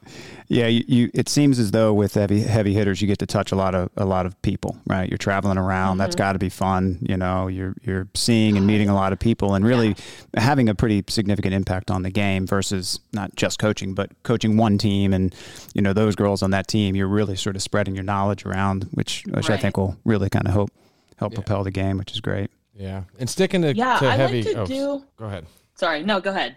[0.49, 3.53] yeah, you, you, It seems as though with heavy heavy hitters, you get to touch
[3.53, 5.09] a lot of a lot of people, right?
[5.09, 5.93] You're traveling around.
[5.93, 5.99] Mm-hmm.
[5.99, 6.99] That's got to be fun.
[7.03, 9.89] You know, you're you're seeing and meeting a lot of people, and really
[10.35, 10.41] yeah.
[10.41, 14.79] having a pretty significant impact on the game versus not just coaching, but coaching one
[14.79, 15.35] team and
[15.75, 16.97] you know those girls on that team.
[16.97, 19.59] You're really sort of spreading your knowledge around, which which right.
[19.59, 20.71] I think will really kind of help
[21.19, 21.37] help yeah.
[21.37, 22.51] propel the game, which is great.
[22.75, 24.43] Yeah, and sticking to, yeah, to I heavy.
[24.43, 25.47] Like to oh, do, go ahead.
[25.79, 26.57] Sorry, no, go ahead.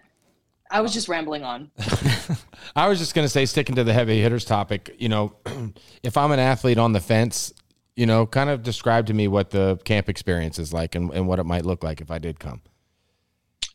[0.72, 1.70] I was just rambling on.
[2.76, 5.36] I was just going to say, sticking to the heavy hitters topic, you know,
[6.04, 7.54] if I'm an athlete on the fence,
[7.96, 11.28] you know, kind of describe to me what the camp experience is like and, and
[11.28, 12.62] what it might look like if I did come.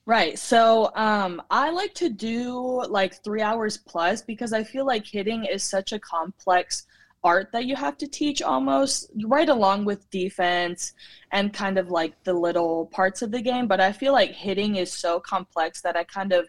[0.05, 0.39] Right.
[0.39, 5.45] So um, I like to do like three hours plus because I feel like hitting
[5.45, 6.87] is such a complex
[7.27, 10.95] art that you have to teach almost right along with defense
[11.33, 13.67] and kind of like the little parts of the game.
[13.67, 16.47] But I feel like hitting is so complex that I kind of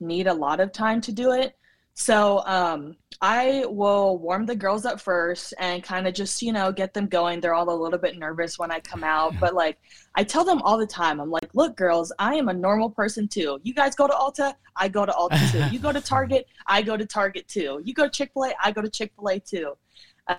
[0.00, 1.54] need a lot of time to do it.
[1.96, 6.72] So um, I will warm the girls up first and kind of just, you know,
[6.72, 7.40] get them going.
[7.40, 9.78] They're all a little bit nervous when I come out, but like
[10.16, 13.28] I tell them all the time, I'm like, look, girls, I am a normal person
[13.28, 13.60] too.
[13.62, 15.72] You guys go to Ulta, I go to Ulta too.
[15.72, 17.80] You go to Target, I go to Target too.
[17.84, 19.74] You go to Chick fil A, I go to Chick fil A too.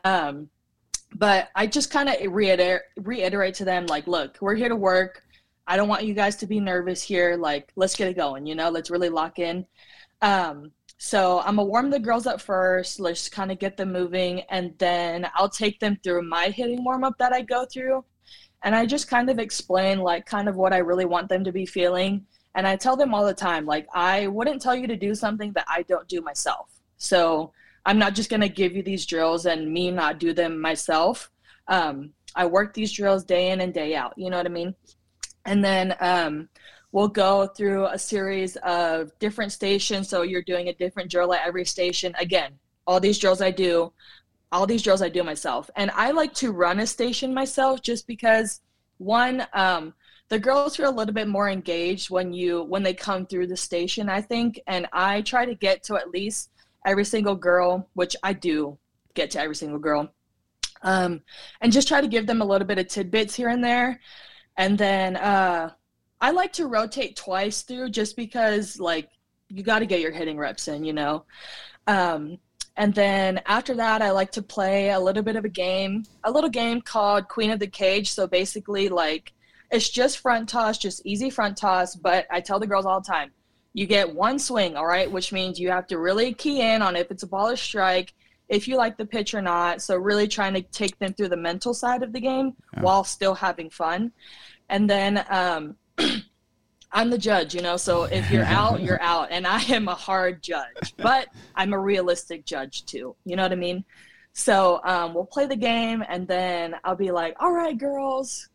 [0.04, 0.50] Um,
[1.13, 5.24] but I just kind of reiterate, reiterate to them, like, look, we're here to work.
[5.67, 7.38] I don't want you guys to be nervous here.
[7.38, 9.65] Like, let's get it going, you know, let's really lock in.
[10.21, 13.00] Um, so I'm gonna warm the girls up first.
[13.00, 17.04] Let's kind of get them moving, and then I'll take them through my hitting warm
[17.04, 18.04] up that I go through,
[18.63, 21.52] and I just kind of explain like kind of what I really want them to
[21.52, 22.26] be feeling.
[22.56, 25.52] And I tell them all the time, like I wouldn't tell you to do something
[25.54, 26.69] that I don't do myself.
[26.98, 27.52] So
[27.86, 31.32] I'm not just gonna give you these drills and me not do them myself.
[31.67, 34.13] Um, I work these drills day in and day out.
[34.17, 34.76] You know what I mean?
[35.45, 36.50] And then um,
[36.91, 40.10] we'll go through a series of different stations.
[40.10, 42.15] So you're doing a different drill at every station.
[42.19, 42.54] Again,
[42.88, 43.93] all these drills I do,
[44.52, 45.69] all these drills I do myself.
[45.76, 48.62] And I like to run a station myself just because
[48.98, 49.93] one, um,
[50.30, 53.58] the girls are a little bit more engaged when you when they come through the
[53.58, 54.60] station, I think.
[54.65, 56.50] And I try to get to at least
[56.86, 58.78] every single girl, which I do
[59.13, 60.13] get to every single girl.
[60.82, 61.21] Um,
[61.62, 64.00] and just try to give them a little bit of tidbits here and there
[64.58, 65.71] and then uh,
[66.21, 69.10] I like to rotate twice through just because like
[69.50, 71.26] you got to get your hitting reps in, you know.
[71.88, 72.38] Um,
[72.78, 76.32] and then after that, I like to play a little bit of a game, a
[76.32, 78.12] little game called Queen of the Cage.
[78.12, 79.34] So basically, like
[79.71, 81.95] it's just front toss, just easy front toss.
[81.95, 83.32] But I tell the girls all the time,
[83.76, 86.96] you get one swing, all right, which means you have to really key in on
[86.96, 88.14] if it's a ball or strike,
[88.48, 89.82] if you like the pitch or not.
[89.82, 92.82] So really trying to take them through the mental side of the game yeah.
[92.82, 94.14] while still having fun.
[94.70, 95.76] And then um,
[96.94, 97.76] I'm the judge, you know.
[97.76, 101.80] So if you're out, you're out, and I am a hard judge, but I'm a
[101.80, 103.14] realistic judge too.
[103.26, 103.84] You know what I mean?
[104.32, 108.48] So um, we'll play the game, and then I'll be like, "All right, girls,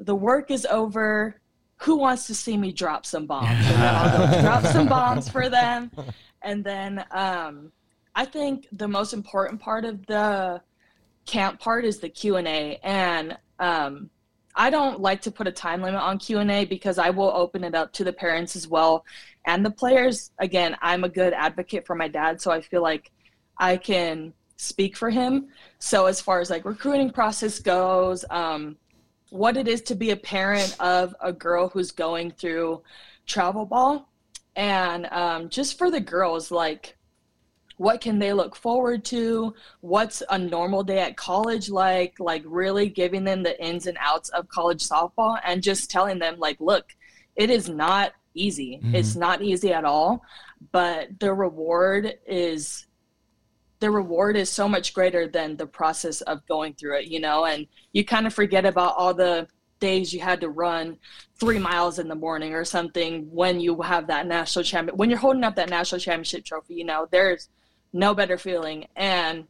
[0.00, 1.36] the work is over.
[1.86, 5.28] Who wants to see me drop some bombs?" And then I'll go drop some bombs
[5.28, 5.90] for them,
[6.42, 7.72] and then um,
[8.14, 10.60] I think the most important part of the
[11.26, 14.10] camp part is the Q and A, and um,
[14.56, 17.74] I don't like to put a time limit on Q&A because I will open it
[17.74, 19.04] up to the parents as well
[19.44, 20.30] and the players.
[20.38, 23.12] Again, I'm a good advocate for my dad, so I feel like
[23.58, 25.48] I can speak for him.
[25.78, 28.76] So as far as like recruiting process goes, um,
[29.30, 32.82] what it is to be a parent of a girl who's going through
[33.26, 34.08] travel ball,
[34.54, 36.96] and um, just for the girls, like
[37.76, 39.54] what can they look forward to?
[39.80, 42.18] What's a normal day at college like?
[42.18, 46.38] Like really giving them the ins and outs of college softball and just telling them
[46.38, 46.86] like look
[47.34, 48.80] it is not easy.
[48.82, 48.94] Mm-hmm.
[48.94, 50.22] it's not easy at all
[50.72, 52.85] but the reward is
[53.80, 57.44] the reward is so much greater than the process of going through it you know
[57.44, 59.46] and you kind of forget about all the
[59.78, 60.96] days you had to run
[61.38, 65.18] three miles in the morning or something when you have that national champion when you're
[65.18, 67.50] holding up that national championship trophy you know there's
[67.96, 68.86] no better feeling.
[68.94, 69.46] And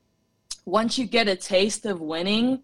[0.65, 2.62] once you get a taste of winning,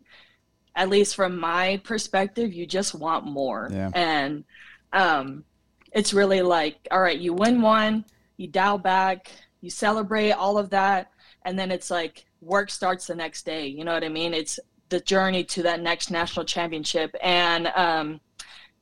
[0.75, 3.69] at least from my perspective, you just want more.
[3.71, 3.91] Yeah.
[3.95, 4.45] And
[4.93, 5.45] um,
[5.93, 8.05] it's really like, all right, you win one,
[8.37, 11.11] you dial back, you celebrate all of that,
[11.45, 13.67] and then it's like, work starts the next day.
[13.67, 14.35] You know what I mean?
[14.35, 17.15] It's the journey to that next national championship.
[17.23, 18.21] And um,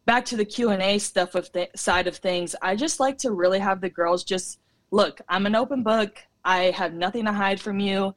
[0.07, 3.19] back to the Q and A stuff of the side of things, I just like
[3.19, 4.59] to really have the girls just
[4.91, 5.21] look.
[5.29, 6.19] I'm an open book.
[6.45, 8.15] I have nothing to hide from you.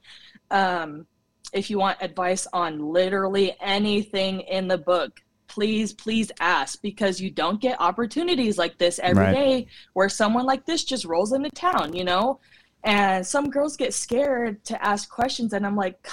[0.49, 1.05] Um,
[1.51, 7.29] if you want advice on literally anything in the book, please, please ask because you
[7.29, 9.33] don't get opportunities like this every Right.
[9.33, 12.39] day where someone like this just rolls into town, you know?
[12.83, 16.07] And some girls get scared to ask questions and I'm like,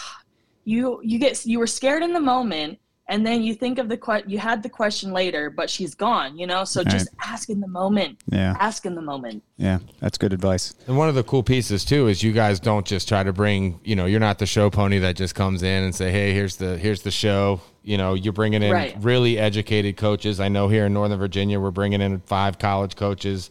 [0.64, 2.78] you you get you were scared in the moment
[3.09, 6.38] and then you think of the que- you had the question later, but she's gone,
[6.38, 6.62] you know?
[6.62, 8.20] So just ask in the moment.
[8.30, 8.54] Yeah.
[8.61, 9.42] Ask in the moment.
[9.56, 10.74] Yeah, that's good advice.
[10.87, 13.80] And one of the cool pieces too is you guys don't just try to bring,
[13.83, 16.54] you know, you're not the show pony that just comes in and say, "Hey, here's
[16.56, 18.94] the here's the show." You know, you're bringing in Right.
[19.00, 20.38] really educated coaches.
[20.38, 23.50] I know here in Northern Virginia, we're bringing in five college coaches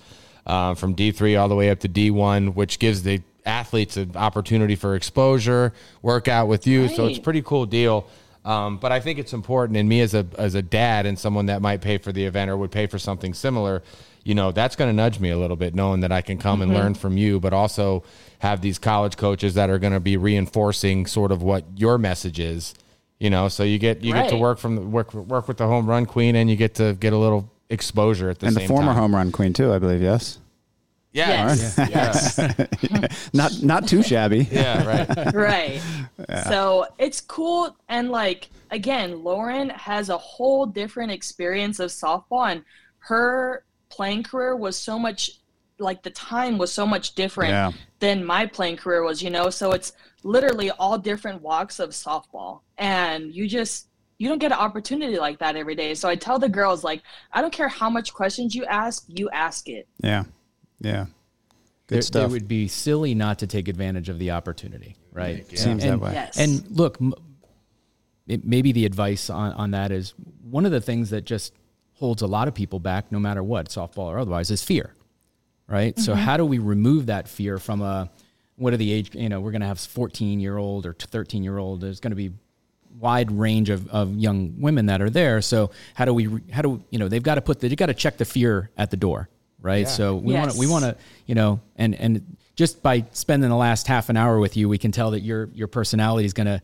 [0.50, 4.76] uh, from D3 all the way up to D1, which gives the athletes an opportunity
[4.76, 6.88] for exposure, workout with you.
[6.88, 8.08] So it's a pretty cool deal.
[8.44, 11.48] Um, but I think it's important, and me as a as a dad and someone
[11.48, 13.84] that might pay for the event or would pay for something similar,
[14.24, 16.62] you know, that's going to nudge me a little bit, knowing that I can come
[16.64, 18.04] and learn from you, but also
[18.40, 22.40] have these college coaches that are going to be reinforcing sort of what your message
[22.40, 22.74] is.
[23.20, 25.68] You know, so you get you get to work from the, work work with the
[25.68, 28.58] home run queen, and you get to get a little exposure at the same time.
[28.58, 29.02] and same the former time.
[29.02, 30.02] home run queen too, I believe.
[30.02, 30.40] Yes,
[31.12, 31.76] Yes.
[31.78, 32.38] Yes.
[32.38, 33.30] yes.
[33.34, 34.48] not not too shabby.
[34.52, 35.34] yeah, right.
[35.34, 35.82] right.
[36.48, 37.76] So it's cool.
[37.88, 42.64] And like, again, Lauren has a whole different experience of softball, and
[43.00, 45.32] her playing career was so much
[45.80, 47.72] like the time was so much different Yeah.
[48.00, 49.50] than my playing career was, you know?
[49.50, 52.60] So it's literally all different walks of softball.
[52.78, 53.88] And you just,
[54.20, 55.96] you don't get an opportunity like that every day.
[55.96, 57.02] So I tell the girls, like,
[57.32, 59.88] I don't care how much questions you ask, you ask it.
[60.04, 60.26] Yeah,
[60.82, 61.06] yeah.
[61.88, 62.30] Good There- stuff.
[62.30, 65.48] It would be silly not to take advantage of the opportunity, right?
[65.58, 66.14] Seems and, that way.
[66.14, 66.38] Yes.
[66.38, 67.00] And look,
[68.28, 71.54] it, maybe the advice on, on that is one of the things that just
[71.94, 74.94] holds a lot of people back, no matter what, softball or otherwise, is fear,
[75.68, 75.98] right?
[75.98, 76.22] So mm-hmm.
[76.22, 78.10] how do we remove that fear from a
[78.58, 79.16] what are the age?
[79.16, 81.80] You know, we're going to have 14 year old or 13 year old.
[81.80, 82.34] There's going to be
[83.00, 85.42] wide range of, of young women that are there.
[85.42, 87.88] So how do we how do you know they've got to put the they got
[87.88, 89.30] to check the fear at the door,
[89.62, 89.88] right?
[89.88, 93.56] So we want to we want to you know and and just by spending the
[93.56, 96.48] last half an hour with you, we can tell that your your personality is going
[96.48, 96.62] to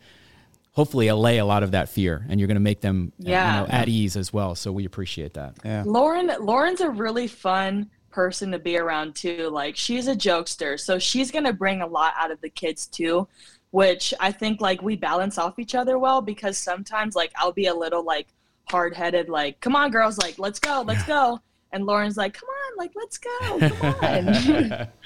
[0.73, 3.61] hopefully allay a lot of that fear, and you're going to make them Yeah.
[3.61, 4.55] you know, at ease as well.
[4.55, 5.53] So we appreciate that.
[5.63, 5.83] yeah.
[5.85, 9.49] Lauren Lauren's a really fun person to be around too.
[9.49, 13.27] Like she's a jokester, so she's gonna bring a lot out of the kids too,
[13.75, 17.65] which I think like we balance off each other well because sometimes like I'll be
[17.65, 18.27] a little like
[18.69, 21.41] hard headed, like, come on girls, like let's go, let's go.
[21.73, 23.95] And Lauren's like, come on, like let's go, come
[24.71, 24.87] on.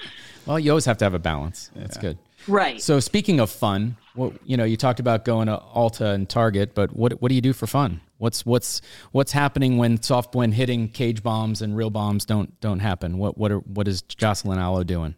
[0.46, 1.70] Well, you always have to have a balance.
[1.74, 2.16] That's good.
[2.48, 2.80] right.
[2.80, 6.74] So speaking of fun, what you know, you talked about going to Ulta and Target,
[6.74, 8.00] but what what do you do for fun?
[8.18, 8.80] What's what's
[9.10, 13.18] what's happening when soft when hitting cage bombs and real bombs don't don't happen?
[13.18, 15.16] What what are what is Jocelyn Alo doing?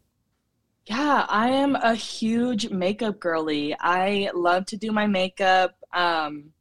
[0.87, 3.75] Yeah, I am a huge makeup girly.
[3.79, 5.77] I love to do my makeup.
[5.92, 6.53] Um,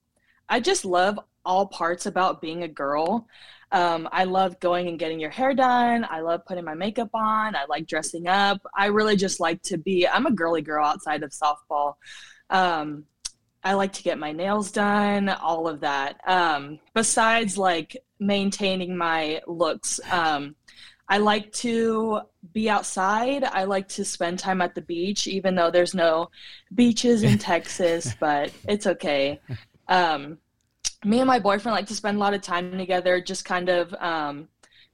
[0.48, 3.28] I just love all parts about being a girl.
[3.72, 6.06] Um, I love going and getting your hair done.
[6.08, 7.56] I love putting my makeup on.
[7.56, 8.62] I like dressing up.
[8.78, 11.96] I really just like to be, I'm a girly girl outside of softball.
[12.52, 13.06] Um,
[13.64, 16.20] I like to get my nails done, all of that.
[16.28, 20.56] Um, besides like maintaining my looks, um,
[21.12, 22.22] I like to
[22.54, 23.44] be outside.
[23.44, 26.30] I like to spend time at the beach, even though there's no
[26.74, 29.40] beaches in Texas, but it's okay.
[29.90, 30.38] Um,
[31.04, 33.94] me and my boyfriend like to spend a lot of time together, just kind of
[33.96, 34.48] um,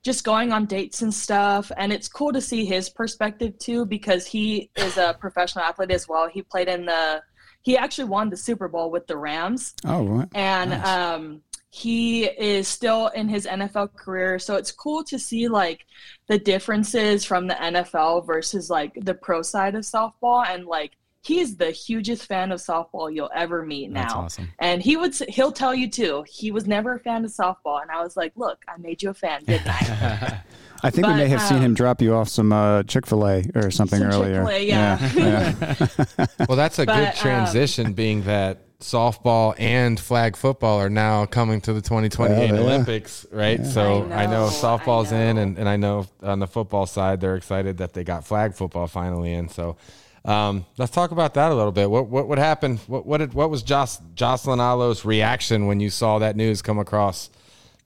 [0.04, 1.72] just going on dates and stuff.
[1.78, 6.08] And it's cool to see his perspective too, because he is a professional athlete as
[6.08, 6.28] well.
[6.28, 7.22] He played in the,
[7.62, 10.30] he actually won the Super Bowl with the Rams Oh, what?
[10.34, 10.88] and Nice.
[10.88, 14.40] um, he is still in his NFL career.
[14.40, 15.86] So it's cool to see like
[16.28, 21.58] the differences from the NFL versus like the pro side of softball, and like he's
[21.58, 24.02] the hugest fan of softball you'll ever meet now.
[24.02, 24.52] That's awesome.
[24.60, 26.24] And he would he'll tell you too.
[26.28, 29.10] He was never a fan of softball, and I was like, look, I made you
[29.10, 30.42] a fan, didn't I?
[30.84, 33.28] I think we may have seen um, him drop you off some uh, Chick Fil
[33.28, 34.46] A or something Some earlier.
[34.46, 35.12] Chick-fil-A, yeah.
[35.16, 36.26] yeah.
[36.48, 41.26] Well, that's a But, good um, transition, being that softball and flag football are now
[41.26, 42.62] coming to the 2028 Yeah, they are.
[42.62, 43.66] Olympics, right?
[43.66, 46.86] So I I know, know, I softball's in, and, and I know on the football
[46.86, 49.50] side they're excited that they got flag football finally in.
[49.50, 49.78] So
[50.26, 51.90] um, let's talk about that a little bit.
[51.90, 52.80] What what what happened?
[52.88, 56.78] What what did, what was Joc- Jocelyn Alo's reaction when you saw that news come
[56.78, 57.30] across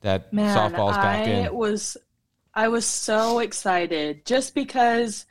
[0.01, 1.53] that Man, softball's back I in?
[1.53, 1.95] was
[2.53, 5.25] I was so excited just because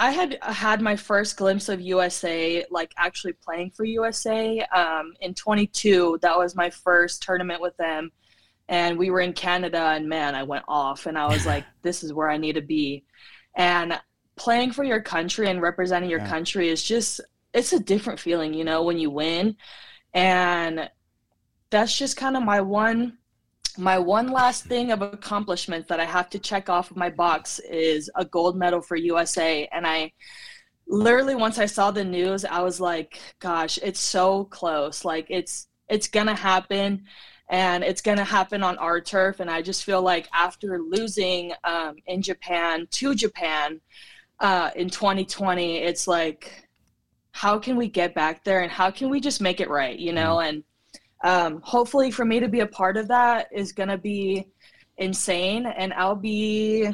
[0.00, 5.34] I had had my first glimpse of USA, like actually playing for USA um, in
[5.34, 6.20] 22.
[6.22, 8.12] That was my first tournament with them,
[8.68, 9.80] and we were in Canada.
[9.80, 12.62] And man, I went off, and I was like, "This is where I need to
[12.62, 13.04] be."
[13.56, 14.00] And
[14.36, 16.28] playing for your country and representing your Yeah.
[16.28, 17.20] country is just
[17.52, 19.56] it's a different feeling, you know, when you win,
[20.14, 20.88] and
[21.70, 23.18] that's just kind of my one
[23.76, 27.58] my one last thing of accomplishments that I have to check off of my box
[27.58, 29.68] is a gold medal for USA.
[29.72, 30.12] And I
[30.86, 35.04] literally, once I saw the news, I was like, gosh, it's so close.
[35.04, 37.04] Like it's, it's going to happen
[37.50, 39.40] and it's going to happen on our turf.
[39.40, 43.80] And I just feel like after losing um, in Japan to Japan
[44.40, 46.68] uh, in 2020, it's like,
[47.32, 50.12] how can we get back there and how can we just make it right, you
[50.12, 50.40] know?
[50.40, 50.64] And
[51.24, 54.46] um, hopefully for me to be a part of that is going to be
[54.98, 56.88] insane and i'll be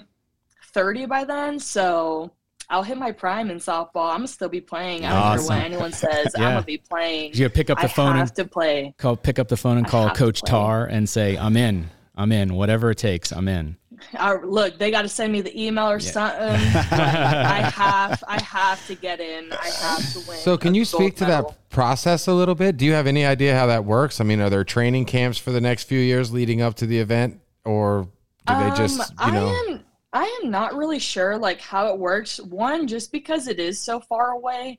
[0.72, 2.30] 30 by then so
[2.68, 5.64] i'll hit my prime in softball i'm gonna still be playing i don't care what
[5.64, 8.44] anyone says i'm gonna be playing You pick up the I phone have and to
[8.44, 10.42] play call, pick up the phone and call Coach.
[10.42, 11.90] Tar and say, "I'm in.
[12.14, 12.54] I'm in.
[12.54, 13.76] Whatever it takes, I'm in."
[14.18, 16.38] I, look they got to send me the email or something
[16.72, 20.84] but i have i have to get in i have to win So, can you
[20.84, 21.48] speak to medal.
[21.50, 22.76] that process a little bit?
[22.76, 24.20] Do you have any idea how that works?
[24.20, 26.98] I mean, are there training camps for the next few years leading up to the
[27.00, 28.08] event, or
[28.46, 29.46] do they just, Um, you know?
[29.48, 32.38] I am I am not really sure like how it works.
[32.38, 34.78] One, just because it is so far away.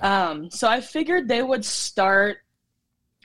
[0.00, 2.38] Um, so I figured they would start.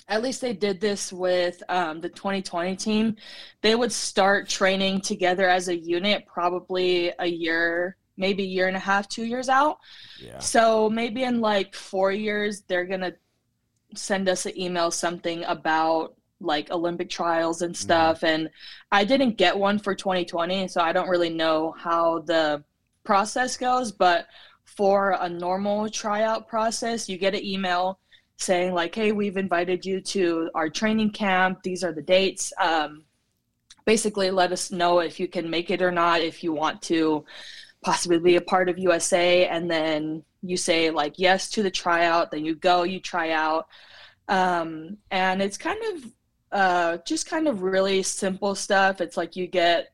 [0.09, 3.15] At least they did this with um, the 2020 team.
[3.61, 8.77] They would start training together as a unit, probably a year, maybe a year and
[8.77, 9.79] a half, two years out.
[10.21, 10.39] Yeah.
[10.39, 13.13] So maybe in like four years, they're gonna
[13.95, 18.23] send us an email something about like Olympic trials and stuff.
[18.23, 18.49] And
[18.91, 22.63] I didn't get one for 2020, so I don't really know how the
[23.03, 23.91] process goes.
[23.91, 24.27] But
[24.63, 27.99] for a normal tryout process, you get an email
[28.37, 31.63] saying like, "Hey, we've invited you to our training camp.
[31.63, 33.03] These are the dates." Um,
[33.85, 36.21] basically, let us know if you can make it or not.
[36.21, 37.25] If you want to
[37.83, 42.31] possibly be a part of USA, and then you say like yes to the tryout.
[42.31, 43.67] Then you go, you try out,
[44.27, 46.11] um, and it's kind of
[46.51, 49.01] uh, just kind of really simple stuff.
[49.01, 49.93] It's like you get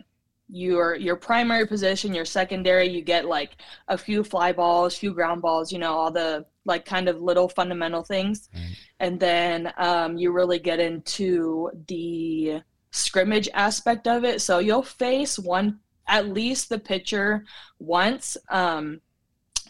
[0.49, 5.41] your your primary position, your secondary, you get like a few fly balls, few ground
[5.41, 8.75] balls, you know, all the like kind of little fundamental things, Right.
[8.99, 12.61] and then um, you really get into the
[12.91, 14.41] scrimmage aspect of it.
[14.41, 17.45] So you'll face one at least the pitcher
[17.79, 18.37] once.
[18.49, 19.01] Um,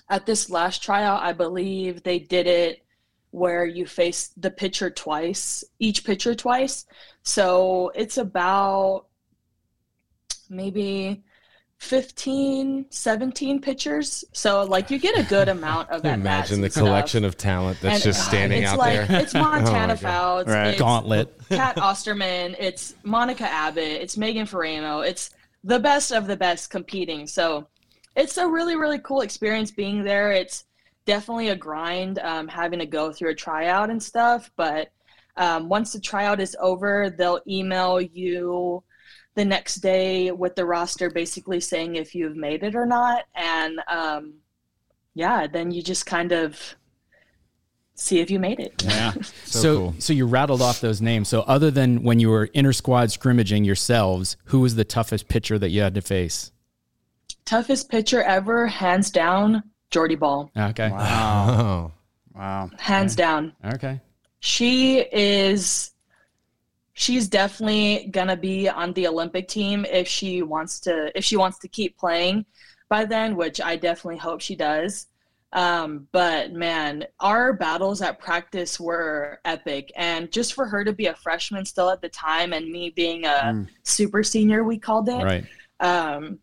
[0.10, 2.86] at this last tryout, I believe they did it
[3.32, 6.86] where you face the pitcher twice, each pitcher twice.
[7.24, 9.06] So it's about
[10.50, 11.24] maybe
[11.84, 14.24] 15, 17 pitchers.
[14.34, 16.84] So like you get a good amount of Can you at imagine the and stuff.
[16.86, 19.22] collection of talent that's And, just uh, standing it's out like, there?
[19.22, 19.98] It's Montana Oh.
[19.98, 20.50] Fouts.
[20.50, 20.68] Right.
[20.70, 21.38] It's Gauntlet.
[21.50, 22.56] Cat Osterman.
[22.58, 23.84] It's Monica Abbott.
[24.02, 25.06] It's Megan Faraimo.
[25.08, 25.32] It's
[25.64, 27.28] the best of the best competing.
[27.28, 27.68] So
[28.16, 30.32] it's a really, really cool experience being there.
[30.32, 30.66] It's
[31.06, 34.50] definitely a grind um, having to go through a tryout and stuff.
[34.56, 34.92] But
[35.38, 38.84] um, once the tryout is over, they'll email you
[39.36, 43.26] the next day with the roster basically saying if you've made it or not.
[43.36, 44.36] And um,
[45.14, 46.76] yeah, then you just kind of
[47.96, 48.84] see if you made it.
[48.84, 49.14] Yeah.
[49.46, 49.96] So so cool.
[50.00, 51.28] so you rattled off those names.
[51.28, 55.60] So other than when you were inter squad scrimmaging yourselves, who was the toughest pitcher
[55.60, 56.52] that you had to face?
[57.46, 59.62] Toughest pitcher ever, hands down,
[59.92, 60.50] Jordy Bahl.
[60.58, 60.90] Okay.
[60.90, 61.92] Wow.
[62.34, 62.72] Wow.
[62.80, 63.54] Hands down.
[63.64, 64.02] Okay.
[64.40, 65.93] She is
[66.94, 71.58] she's definitely gonna be on the Olympic team if she wants to if she wants
[71.60, 72.46] to keep playing
[72.90, 75.08] by then, which I definitely hope she does.
[75.52, 81.06] Um, but man, our battles at practice were epic, and just for her to be
[81.08, 83.68] a freshman still at the time, and me being a Mm.
[83.84, 85.24] super senior, we called it.
[85.24, 85.46] Right.
[85.80, 86.40] um,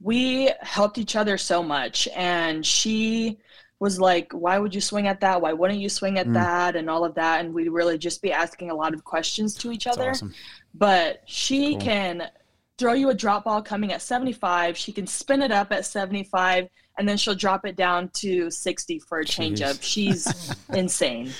[0.00, 3.38] we helped each other so much and she
[3.82, 5.40] was like why would you swing at that?
[5.44, 6.34] Why wouldn't you swing at Mm.
[6.34, 6.76] that?
[6.76, 9.72] and all of that and we'd really just be asking a lot of questions to
[9.72, 10.10] each That's other.
[10.10, 10.32] awesome.
[10.74, 11.80] but she Cool.
[11.88, 12.30] can
[12.78, 16.68] throw you a drop ball coming at 75 she can spin it up at 75
[16.98, 20.22] and then she'll drop it down to 60 for a changeup she's
[20.82, 21.30] insane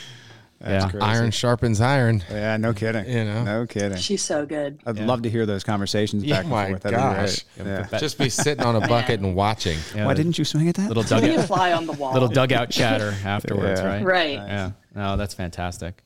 [0.62, 0.90] That's Yeah.
[0.90, 1.04] crazy.
[1.06, 2.22] iron sharpens iron.
[2.30, 3.08] Yeah, no kidding.
[3.08, 3.42] You know?
[3.42, 3.98] No kidding.
[3.98, 5.06] she's so good I'd Yeah.
[5.06, 6.82] love to hear those conversations Yeah, back and forth.
[6.82, 7.44] That'd gosh.
[7.56, 7.66] great.
[7.66, 7.98] Yeah.
[7.98, 9.78] Just be sitting on a bucket and watching.
[9.94, 10.88] Yeah, Why didn't you swing at that?
[10.88, 13.86] little dugout fly on the wall little dugout chatter afterwards, Yeah.
[13.86, 14.04] right?
[14.04, 14.70] right Yeah.
[14.94, 16.02] No, that's fantastic.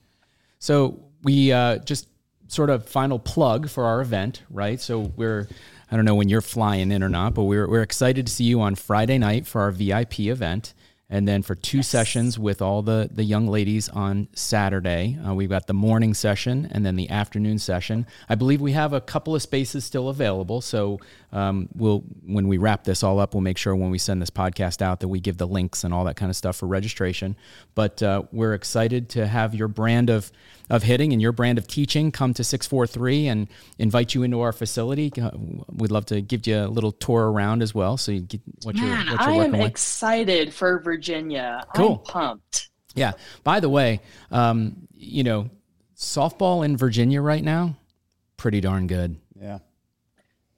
[0.59, 2.09] So we uh, just
[2.49, 4.81] sort of final plug for our event, right?
[4.81, 5.49] So we're
[5.91, 8.45] I don't know when you're flying in or not, but we're we're excited to see
[8.45, 10.73] you on Friday night for our VIP event
[11.09, 11.89] and then for two yes.
[11.89, 15.19] sessions with all the the young ladies on Saturday.
[15.25, 18.07] Uh, we've got the morning session and then the afternoon session.
[18.29, 20.99] I believe we have a couple of spaces still available, so
[21.33, 24.31] um, we'll when we wrap this all up, we'll make sure when we send this
[24.31, 27.37] podcast out that we give the links and all that kind of stuff for registration.
[27.75, 30.33] But uh, we're excited to have your brand of
[30.69, 33.49] of hitting and your brand of teaching come to 643 and
[33.79, 35.13] invite you into our facility.
[35.21, 35.31] Uh,
[35.73, 37.97] we'd love to give you a little tour around as well.
[37.97, 39.61] So you get what Man, you're, what you're I am with.
[39.63, 41.65] excited for Virginia.
[41.75, 42.03] Cool.
[42.07, 42.71] I'm pumped.
[42.95, 43.13] Yeah.
[43.45, 44.01] By the way,
[44.31, 45.51] um, you know,
[45.97, 47.77] softball in Virginia right now,
[48.37, 49.17] pretty darn good.
[49.41, 49.59] Yeah.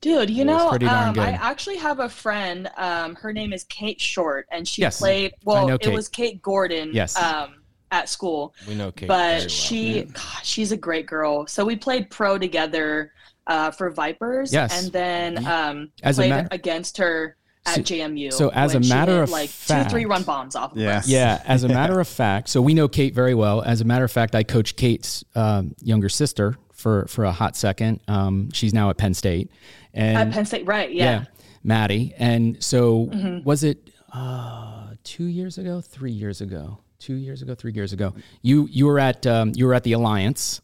[0.00, 2.70] Dude, you know, um, I actually have a friend.
[2.76, 5.34] Um, her name is Kate Short, and she yes, played.
[5.42, 6.90] Well, it was Kate Gordon.
[6.92, 7.16] Yes.
[7.16, 7.57] Um,
[7.90, 8.54] at school.
[8.66, 9.08] We know Kate.
[9.08, 9.48] But well.
[9.48, 11.46] she, God, she's a great girl.
[11.46, 13.12] So we played pro together
[13.46, 14.52] uh, for Vipers.
[14.52, 14.82] Yes.
[14.82, 17.36] And then um, as played matter- against her
[17.66, 18.32] at so, JMU.
[18.32, 20.72] So as a matter of like fact, two, three run bombs off.
[20.72, 20.98] Of yeah.
[20.98, 21.08] us.
[21.18, 21.42] Yeah.
[21.44, 23.62] As a matter of fact, so we know Kate very well.
[23.62, 27.56] As a matter of fact, I coached Kate's um, younger sister for for a hot
[27.56, 28.00] second.
[28.06, 29.50] Um, she's now at Penn State.
[29.94, 30.92] And at Penn State, right?
[30.92, 31.04] Yeah.
[31.04, 31.24] yeah
[31.64, 32.14] Maddie.
[32.16, 33.44] And so mm-hmm.
[33.44, 36.78] was it uh, two years ago, three years ago?
[36.98, 38.14] Two years ago, three years ago.
[38.42, 40.60] You you were at um, you were at the Alliance.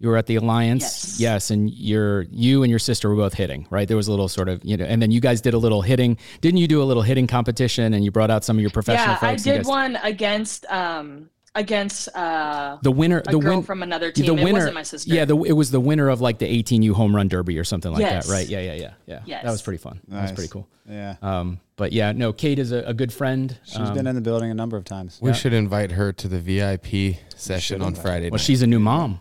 [0.00, 1.20] You were at the Alliance, yes.
[1.20, 3.88] yes, and your you and your sister were both hitting, right?
[3.88, 5.82] There was a little sort of you know, and then you guys did a little
[5.82, 6.18] hitting.
[6.40, 7.94] Didn't you do a little hitting competition?
[7.94, 9.46] And you brought out some of your professional yeah, folks.
[9.46, 14.26] I did one against um against uh the winner, the winner from another team.
[14.26, 15.14] The winner, it wasn't my sister.
[15.14, 17.92] Yeah, the, it was the winner of like the 18U home run derby or something
[17.92, 18.26] like yes.
[18.26, 18.46] that, right?
[18.46, 19.22] Yeah, yeah, yeah, yeah.
[19.24, 19.44] Yes.
[19.44, 20.00] That was pretty fun.
[20.06, 20.16] Nice.
[20.16, 20.68] That was pretty cool.
[20.88, 21.16] Yeah.
[21.22, 23.56] Um, but yeah, no, Kate is a, a good friend.
[23.64, 25.18] She's um, been in the building a number of times.
[25.20, 25.36] We yeah.
[25.36, 28.26] should invite her to the VIP session on Friday.
[28.26, 28.32] Night.
[28.32, 29.20] Well, she's a new mom.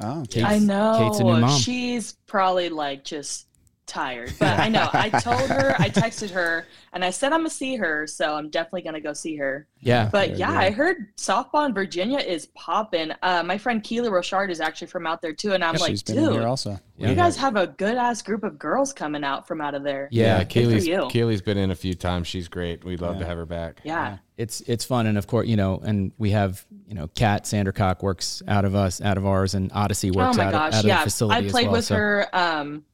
[0.00, 0.98] Oh, Kate's, I know.
[0.98, 1.58] Kate's a new mom.
[1.58, 3.47] She's probably like just
[3.88, 4.32] tired.
[4.38, 4.88] But I know.
[4.92, 8.50] I told her, I texted her, and I said I'm gonna see her, so I'm
[8.50, 9.66] definitely gonna go see her.
[9.80, 10.08] Yeah.
[10.12, 13.12] But yeah, I heard softball in Virginia is popping.
[13.22, 16.04] Uh, my friend Keely Rochard is actually from out there too, and I'm yeah, like,
[16.04, 16.78] dude, here also.
[16.96, 20.08] You guys have a good ass group of girls coming out from out of there.
[20.10, 22.26] Yeah, yeah Keely's Keely's been in a few times.
[22.26, 22.84] She's great.
[22.84, 23.20] We'd love yeah.
[23.20, 23.80] to have her back.
[23.84, 24.18] Yeah.
[24.36, 28.02] It's it's fun, and of course, you know, and we have you know, Kat Sandercock
[28.02, 30.78] works out of us, out of ours, and Odicci works oh my out, gosh, of,
[30.78, 30.94] out yeah.
[30.94, 31.48] of the facility.
[31.48, 31.96] I played well, with so.
[31.96, 32.28] her.
[32.32, 32.84] Um,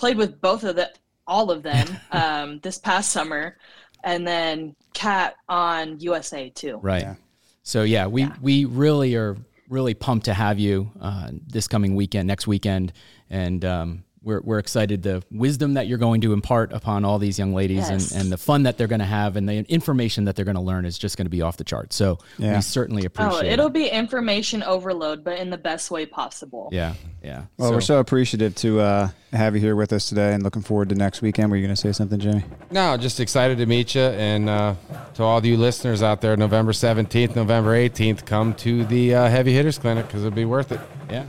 [0.00, 0.90] played with both of the
[1.26, 3.56] all of them um, this past summer,
[4.02, 6.78] and then Cat on USA too.
[6.82, 7.02] Right.
[7.02, 7.14] Yeah.
[7.62, 8.34] So yeah, we yeah.
[8.40, 9.36] we really are
[9.68, 12.92] really pumped to have you uh, this coming weekend, next weekend,
[13.28, 17.38] and um, we're, we're excited the wisdom that you're going to impart upon all these
[17.38, 18.10] young ladies yes.
[18.10, 20.56] and, and the fun that they're going to have and the information that they're going
[20.56, 21.92] to learn is just going to be off the chart.
[21.92, 22.56] So yeah.
[22.56, 23.72] we certainly appreciate oh, it'll it.
[23.72, 26.68] be information overload, but in the best way possible.
[26.70, 26.94] Yeah.
[27.22, 27.44] Yeah.
[27.56, 30.62] Well, so, we're so appreciative to uh, have you here with us today and looking
[30.62, 31.50] forward to next weekend.
[31.50, 32.44] Were you going to say something, Jimmy?
[32.70, 34.02] No, just excited to meet you.
[34.02, 34.74] And uh,
[35.14, 39.52] to all you listeners out there, November 17th, November 18th, come to the uh, Heavy
[39.52, 40.80] Hitters Clinic because it'll be worth it.
[41.08, 41.26] Yeah.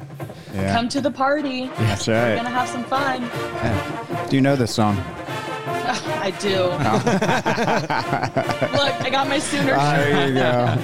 [0.53, 0.75] Yeah.
[0.75, 1.67] Come to the party.
[1.77, 2.31] That's right.
[2.31, 3.21] We're gonna have some fun.
[3.21, 4.27] Yeah.
[4.29, 4.97] Do you know this song?
[5.67, 6.57] I do.
[8.77, 9.77] Look, I got my Sooner shirt.
[9.77, 10.75] There you go.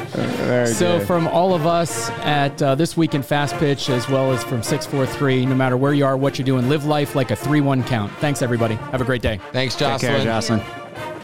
[0.45, 1.07] Very so, good.
[1.07, 4.63] from all of us at uh, this week in Fast Pitch, as well as from
[4.63, 7.84] 643, no matter where you are, what you're doing, live life like a 3 1
[7.84, 8.11] count.
[8.19, 8.75] Thanks, everybody.
[8.75, 9.39] Have a great day.
[9.51, 10.11] Thanks, Jocelyn.
[10.11, 10.61] Take care, Jocelyn.